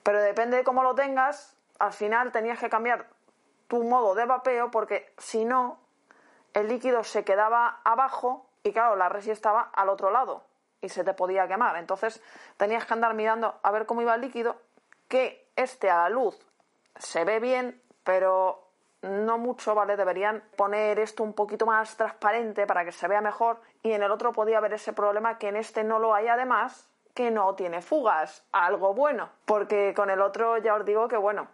Pero 0.03 0.21
depende 0.21 0.57
de 0.59 0.65
cómo 0.65 0.83
lo 0.83 0.95
tengas, 0.95 1.57
al 1.79 1.93
final 1.93 2.33
tenías 2.33 2.59
que 2.59 2.69
cambiar 2.69 3.09
tu 3.69 3.83
modo 3.85 4.15
de 4.15 4.25
vapeo 4.27 4.71
porque 4.71 5.13
si 5.19 5.45
no, 5.45 5.79
el 6.55 6.69
líquido 6.69 7.05
se 7.05 7.25
quedaba 7.25 7.81
abajo 7.85 8.47
y 8.63 8.73
claro, 8.73 8.97
la 8.97 9.09
resi 9.09 9.31
estaba 9.31 9.71
al 9.75 9.89
otro 9.89 10.11
lado 10.11 10.45
y 10.81 10.89
se 10.89 11.05
te 11.05 11.13
podía 11.15 11.47
quemar. 11.47 11.77
Entonces 11.77 12.23
tenías 12.57 12.87
que 12.87 12.95
andar 12.95 13.15
mirando 13.15 13.59
a 13.63 13.71
ver 13.71 13.87
cómo 13.87 14.03
iba 14.03 14.15
el 14.15 14.21
líquido, 14.21 14.57
que 15.09 15.51
este 15.57 15.91
a 15.91 15.99
la 15.99 16.09
luz 16.09 16.39
se 16.97 17.25
ve 17.25 17.41
bien, 17.41 17.83
pero 18.05 18.65
no 19.03 19.37
mucho, 19.37 19.75
¿vale? 19.75 19.97
Deberían 19.97 20.43
poner 20.57 20.99
esto 20.99 21.23
un 21.23 21.35
poquito 21.35 21.67
más 21.67 21.97
transparente 21.97 22.67
para 22.67 22.85
que 22.85 22.93
se 22.93 23.09
vea 23.09 23.21
mejor 23.21 23.61
y 23.83 23.93
en 23.93 24.03
el 24.03 24.11
otro 24.11 24.33
podía 24.33 24.59
haber 24.59 24.73
ese 24.75 24.93
problema 24.93 25.39
que 25.39 25.49
en 25.49 25.57
este 25.57 25.85
no 25.85 25.99
lo 25.99 26.15
hay 26.15 26.29
además 26.29 26.89
que 27.15 27.31
no 27.31 27.55
tiene 27.55 27.81
fugas, 27.81 28.45
algo 28.51 28.95
bueno, 28.95 29.31
porque 29.45 29.93
con 29.95 30.11
el 30.11 30.21
otro 30.21 30.59
ya 30.59 30.75
os 30.75 30.85
digo 30.85 31.07
que 31.07 31.17
bueno, 31.17 31.49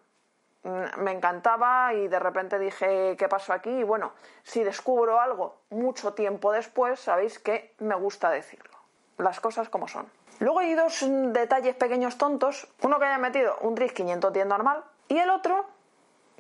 me 0.63 1.13
encantaba 1.13 1.95
y 1.95 2.09
de 2.09 2.19
repente 2.19 2.59
dije, 2.59 3.17
¿qué 3.19 3.29
pasó 3.29 3.53
aquí? 3.53 3.71
Y 3.71 3.83
bueno, 3.83 4.13
si 4.43 4.63
descubro 4.63 5.21
algo 5.21 5.63
mucho 5.71 6.13
tiempo 6.13 6.53
después, 6.53 7.01
sabéis 7.01 7.39
que 7.39 7.75
me 7.79 7.95
gusta 7.95 8.31
decirlo. 8.31 8.79
Las 9.17 9.41
cosas 9.41 9.69
como 9.69 9.89
son. 9.89 10.07
Luego 10.39 10.61
hay 10.61 10.75
dos 10.75 11.05
detalles 11.09 11.77
pequeños 11.77 12.19
tontos. 12.19 12.69
Uno 12.83 12.99
que 12.99 13.07
haya 13.07 13.19
metido 13.19 13.57
un 13.61 13.75
DRIS 13.75 13.93
510 13.93 14.47
normal 14.47 14.85
y 15.09 15.19
el 15.19 15.31
otro 15.31 15.67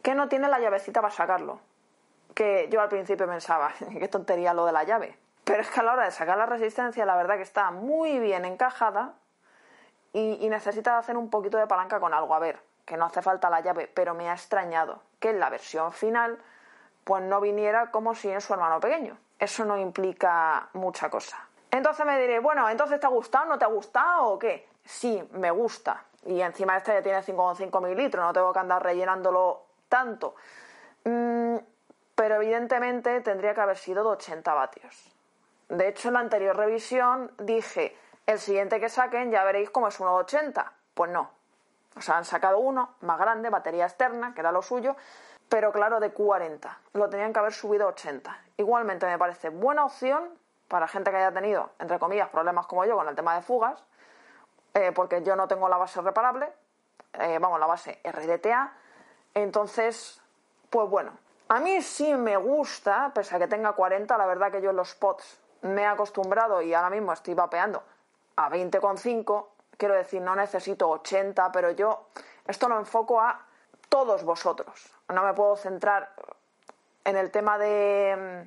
que 0.02 0.14
no 0.14 0.28
tiene 0.28 0.48
la 0.48 0.58
llavecita 0.58 1.00
para 1.00 1.12
sacarlo. 1.12 1.60
Que 2.34 2.68
yo 2.70 2.80
al 2.80 2.88
principio 2.88 3.26
pensaba, 3.26 3.72
qué 3.98 4.08
tontería 4.08 4.54
lo 4.54 4.66
de 4.66 4.72
la 4.72 4.84
llave. 4.84 5.18
Pero 5.44 5.62
es 5.62 5.70
que 5.70 5.80
a 5.80 5.82
la 5.82 5.92
hora 5.94 6.04
de 6.04 6.10
sacar 6.10 6.38
la 6.38 6.46
resistencia, 6.46 7.04
la 7.04 7.16
verdad 7.16 7.36
que 7.36 7.42
está 7.42 7.70
muy 7.70 8.18
bien 8.18 8.44
encajada 8.44 9.14
y 10.12 10.48
necesita 10.48 10.98
hacer 10.98 11.16
un 11.16 11.30
poquito 11.30 11.56
de 11.56 11.66
palanca 11.66 12.00
con 12.00 12.12
algo. 12.12 12.34
A 12.34 12.40
ver, 12.40 12.60
que 12.90 12.96
no 12.96 13.04
hace 13.04 13.22
falta 13.22 13.48
la 13.48 13.60
llave, 13.60 13.86
pero 13.86 14.14
me 14.14 14.28
ha 14.28 14.32
extrañado 14.32 15.00
que 15.20 15.30
en 15.30 15.38
la 15.38 15.48
versión 15.48 15.92
final 15.92 16.36
pues 17.04 17.22
no 17.22 17.40
viniera 17.40 17.92
como 17.92 18.16
si 18.16 18.28
en 18.28 18.40
su 18.40 18.52
hermano 18.52 18.80
pequeño. 18.80 19.16
Eso 19.38 19.64
no 19.64 19.78
implica 19.78 20.68
mucha 20.72 21.08
cosa. 21.08 21.38
Entonces 21.70 22.04
me 22.04 22.20
diré, 22.20 22.40
bueno, 22.40 22.68
entonces 22.68 22.98
¿te 22.98 23.06
ha 23.06 23.10
gustado? 23.10 23.44
¿No 23.46 23.58
te 23.60 23.64
ha 23.64 23.68
gustado 23.68 24.24
o 24.24 24.38
qué? 24.40 24.68
Sí, 24.84 25.22
me 25.34 25.52
gusta. 25.52 26.02
Y 26.26 26.40
encima 26.40 26.76
este 26.76 26.92
ya 26.92 27.00
tiene 27.00 27.22
5,5 27.22 27.80
mililitros, 27.80 28.24
no 28.24 28.32
tengo 28.32 28.52
que 28.52 28.58
andar 28.58 28.82
rellenándolo 28.82 29.66
tanto. 29.88 30.34
Mm, 31.04 31.58
pero 32.16 32.34
evidentemente 32.34 33.20
tendría 33.20 33.54
que 33.54 33.60
haber 33.60 33.78
sido 33.78 34.02
de 34.02 34.10
80 34.10 34.52
vatios. 34.52 35.14
De 35.68 35.86
hecho, 35.86 36.08
en 36.08 36.14
la 36.14 36.20
anterior 36.20 36.56
revisión 36.56 37.30
dije, 37.38 37.96
el 38.26 38.40
siguiente 38.40 38.80
que 38.80 38.88
saquen 38.88 39.30
ya 39.30 39.44
veréis 39.44 39.70
cómo 39.70 39.86
es 39.86 40.00
uno 40.00 40.16
de 40.16 40.24
80. 40.24 40.72
Pues 40.94 41.10
no, 41.12 41.30
o 41.96 42.00
sea, 42.00 42.16
han 42.16 42.24
sacado 42.24 42.58
uno 42.58 42.94
más 43.00 43.18
grande, 43.18 43.50
batería 43.50 43.84
externa, 43.84 44.34
que 44.34 44.40
era 44.40 44.52
lo 44.52 44.62
suyo, 44.62 44.96
pero 45.48 45.72
claro, 45.72 46.00
de 46.00 46.12
40. 46.12 46.78
Lo 46.94 47.10
tenían 47.10 47.32
que 47.32 47.38
haber 47.40 47.52
subido 47.52 47.86
a 47.86 47.88
80. 47.88 48.38
Igualmente 48.56 49.06
me 49.06 49.18
parece 49.18 49.48
buena 49.48 49.84
opción 49.84 50.30
para 50.68 50.86
gente 50.86 51.10
que 51.10 51.16
haya 51.16 51.32
tenido, 51.32 51.70
entre 51.80 51.98
comillas, 51.98 52.28
problemas 52.28 52.66
como 52.66 52.84
yo 52.84 52.96
con 52.96 53.08
el 53.08 53.16
tema 53.16 53.34
de 53.34 53.42
fugas, 53.42 53.82
eh, 54.74 54.92
porque 54.94 55.22
yo 55.22 55.34
no 55.34 55.48
tengo 55.48 55.68
la 55.68 55.76
base 55.76 56.00
reparable, 56.00 56.52
eh, 57.14 57.38
vamos, 57.40 57.58
la 57.58 57.66
base 57.66 58.00
RDTA. 58.04 58.72
Entonces, 59.34 60.22
pues 60.70 60.88
bueno, 60.88 61.12
a 61.48 61.58
mí 61.58 61.82
sí 61.82 62.14
me 62.14 62.36
gusta, 62.36 63.10
pese 63.12 63.34
a 63.34 63.38
que 63.40 63.48
tenga 63.48 63.72
40, 63.72 64.16
la 64.16 64.26
verdad 64.26 64.52
que 64.52 64.62
yo 64.62 64.70
en 64.70 64.76
los 64.76 64.94
pots 64.94 65.40
me 65.62 65.82
he 65.82 65.86
acostumbrado 65.86 66.62
y 66.62 66.72
ahora 66.72 66.90
mismo 66.90 67.12
estoy 67.12 67.34
vapeando 67.34 67.82
a 68.36 68.48
20,5 68.48 69.46
Quiero 69.80 69.94
decir, 69.94 70.20
no 70.20 70.36
necesito 70.36 70.90
80, 70.90 71.50
pero 71.52 71.70
yo 71.70 72.08
esto 72.46 72.68
lo 72.68 72.76
enfoco 72.76 73.18
a 73.18 73.46
todos 73.88 74.24
vosotros. 74.24 74.92
No 75.08 75.22
me 75.22 75.32
puedo 75.32 75.56
centrar 75.56 76.12
en 77.02 77.16
el 77.16 77.30
tema 77.30 77.56
de, 77.56 78.46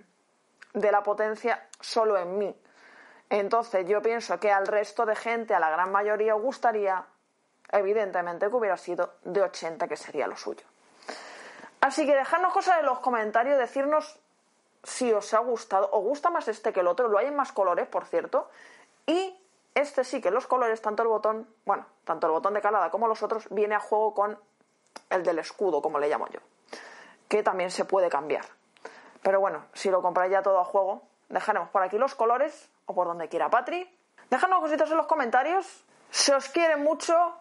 de 0.76 0.92
la 0.92 1.02
potencia 1.02 1.68
solo 1.80 2.20
en 2.20 2.38
mí. 2.38 2.56
Entonces 3.32 3.88
yo 3.88 4.00
pienso 4.00 4.40
que 4.40 4.52
al 4.52 4.68
resto 4.68 5.08
de 5.08 5.16
gente, 5.16 5.56
a 5.56 5.60
la 5.60 5.72
gran 5.72 5.92
mayoría, 5.92 6.36
os 6.36 6.42
gustaría, 6.44 7.04
evidentemente, 7.72 8.48
que 8.48 8.56
hubiera 8.56 8.78
sido 8.78 9.16
de 9.24 9.42
80, 9.42 9.88
que 9.88 9.98
sería 9.98 10.28
lo 10.28 10.38
suyo. 10.38 10.68
Así 11.82 12.06
que 12.06 12.14
dejadnos 12.14 12.54
cosas 12.54 12.80
en 12.80 12.86
los 12.86 13.00
comentarios, 13.00 13.58
decirnos 13.58 14.20
si 14.84 15.12
os 15.12 15.34
ha 15.34 15.40
gustado, 15.40 15.90
os 15.94 16.04
gusta 16.04 16.30
más 16.30 16.48
este 16.48 16.72
que 16.72 16.82
el 16.82 16.88
otro, 16.88 17.08
lo 17.08 17.18
hay 17.18 17.26
en 17.26 17.36
más 17.36 17.52
colores, 17.52 17.88
por 17.88 18.06
cierto, 18.06 18.52
y 19.08 19.43
este 19.76 20.04
sí 20.04 20.22
que 20.22 20.32
los 20.32 20.48
colores, 20.48 20.82
tanto 20.82 21.04
el 21.04 21.10
botón, 21.10 21.48
bueno, 21.66 21.86
tanto 22.04 22.28
el 22.28 22.34
botón 22.34 22.54
de 22.54 22.62
calada 22.62 22.90
como 22.92 23.08
los 23.08 23.24
otros, 23.24 23.48
viene 23.50 23.76
a 23.76 23.80
juego 23.80 24.14
con 24.14 24.40
el 25.10 25.24
del 25.24 25.40
escudo, 25.40 25.82
como 25.82 26.00
le 26.00 26.10
llamo 26.10 26.28
yo, 26.28 26.40
que 27.28 27.44
también 27.44 27.72
se 27.72 27.86
puede 27.86 28.10
cambiar. 28.10 28.46
Pero 29.22 29.40
bueno, 29.40 29.66
si 29.74 29.90
lo 29.90 30.02
compráis 30.02 30.32
ya 30.32 30.42
todo 30.42 30.60
a 30.60 30.66
juego, 30.66 31.04
dejaremos 31.30 31.70
por 31.70 31.82
aquí 31.82 31.98
los 31.98 32.14
colores 32.16 32.70
o 32.86 32.94
por 32.94 33.08
donde 33.08 33.30
quiera 33.30 33.50
Patri. 33.50 33.90
Dejadnos 34.30 34.60
cositas 34.60 34.92
en 34.92 34.98
los 34.98 35.08
comentarios. 35.08 35.84
Se 36.12 36.34
os 36.36 36.50
quiere 36.50 36.76
mucho 36.76 37.34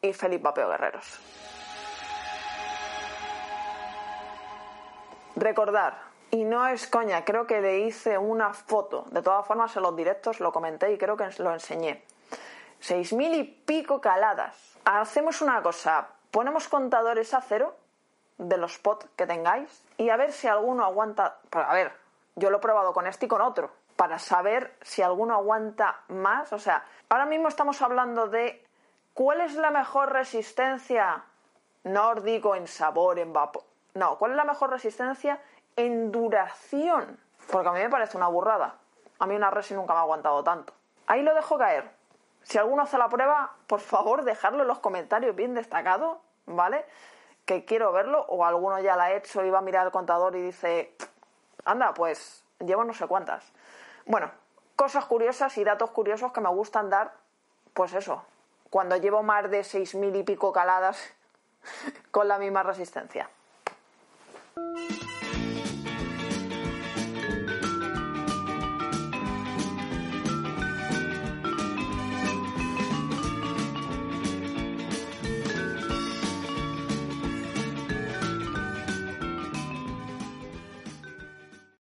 y 0.00 0.12
feliz 0.12 0.40
vapeo 0.40 0.68
guerreros. 0.68 1.20
Recordar, 5.36 6.07
y 6.30 6.44
no 6.44 6.66
es 6.66 6.86
coña, 6.86 7.24
creo 7.24 7.46
que 7.46 7.60
le 7.60 7.80
hice 7.80 8.18
una 8.18 8.52
foto. 8.52 9.06
De 9.10 9.22
todas 9.22 9.46
formas, 9.46 9.74
en 9.76 9.82
los 9.82 9.96
directos 9.96 10.40
lo 10.40 10.52
comenté 10.52 10.92
y 10.92 10.98
creo 10.98 11.16
que 11.16 11.28
lo 11.38 11.52
enseñé. 11.52 12.04
Seis 12.80 13.12
mil 13.12 13.34
y 13.34 13.44
pico 13.44 14.00
caladas. 14.00 14.78
Hacemos 14.84 15.40
una 15.40 15.62
cosa, 15.62 16.08
ponemos 16.30 16.68
contadores 16.68 17.34
a 17.34 17.40
cero 17.40 17.74
de 18.38 18.56
los 18.56 18.78
pots 18.78 19.06
que 19.16 19.26
tengáis 19.26 19.82
y 19.96 20.10
a 20.10 20.16
ver 20.16 20.32
si 20.32 20.46
alguno 20.46 20.84
aguanta. 20.84 21.38
A 21.50 21.74
ver, 21.74 21.92
yo 22.36 22.50
lo 22.50 22.58
he 22.58 22.60
probado 22.60 22.92
con 22.92 23.06
este 23.06 23.26
y 23.26 23.28
con 23.28 23.40
otro 23.40 23.70
para 23.96 24.20
saber 24.20 24.76
si 24.82 25.02
alguno 25.02 25.34
aguanta 25.34 26.02
más. 26.08 26.52
O 26.52 26.58
sea, 26.58 26.84
ahora 27.08 27.26
mismo 27.26 27.48
estamos 27.48 27.82
hablando 27.82 28.28
de 28.28 28.64
cuál 29.12 29.40
es 29.40 29.54
la 29.54 29.72
mejor 29.72 30.12
resistencia, 30.12 31.24
no 31.82 32.10
os 32.10 32.22
digo 32.22 32.54
en 32.54 32.68
sabor, 32.68 33.18
en 33.18 33.32
vapor. 33.32 33.64
No, 33.94 34.16
¿cuál 34.18 34.30
es 34.30 34.36
la 34.36 34.44
mejor 34.44 34.70
resistencia 34.70 35.40
en 35.78 36.10
duración? 36.10 37.18
Porque 37.50 37.68
a 37.68 37.72
mí 37.72 37.78
me 37.78 37.88
parece 37.88 38.16
una 38.16 38.28
burrada. 38.28 38.74
A 39.20 39.26
mí 39.26 39.34
una 39.34 39.50
resi 39.50 39.74
nunca 39.74 39.94
me 39.94 40.00
ha 40.00 40.02
aguantado 40.02 40.42
tanto. 40.44 40.74
Ahí 41.06 41.22
lo 41.22 41.34
dejo 41.34 41.56
caer. 41.56 41.90
Si 42.42 42.58
alguno 42.58 42.82
hace 42.82 42.98
la 42.98 43.08
prueba, 43.08 43.52
por 43.66 43.80
favor, 43.80 44.24
dejadlo 44.24 44.62
en 44.62 44.68
los 44.68 44.80
comentarios 44.80 45.36
bien 45.36 45.54
destacado, 45.54 46.20
¿vale? 46.46 46.84
Que 47.44 47.64
quiero 47.64 47.92
verlo, 47.92 48.24
o 48.28 48.44
alguno 48.44 48.80
ya 48.80 48.96
la 48.96 49.04
ha 49.04 49.12
hecho 49.12 49.44
y 49.44 49.50
va 49.50 49.58
a 49.58 49.62
mirar 49.62 49.86
el 49.86 49.92
contador 49.92 50.34
y 50.34 50.42
dice, 50.42 50.94
anda, 51.64 51.94
pues 51.94 52.44
llevo 52.58 52.84
no 52.84 52.92
sé 52.92 53.06
cuántas. 53.06 53.52
Bueno, 54.04 54.30
cosas 54.76 55.04
curiosas 55.04 55.56
y 55.58 55.64
datos 55.64 55.90
curiosos 55.90 56.32
que 56.32 56.40
me 56.40 56.48
gustan 56.48 56.90
dar, 56.90 57.12
pues 57.72 57.92
eso, 57.92 58.24
cuando 58.70 58.96
llevo 58.96 59.22
más 59.22 59.48
de 59.50 59.62
seis 59.62 59.94
mil 59.94 60.14
y 60.16 60.24
pico 60.24 60.52
caladas 60.52 61.14
con 62.10 62.26
la 62.26 62.38
misma 62.38 62.62
resistencia. 62.62 63.30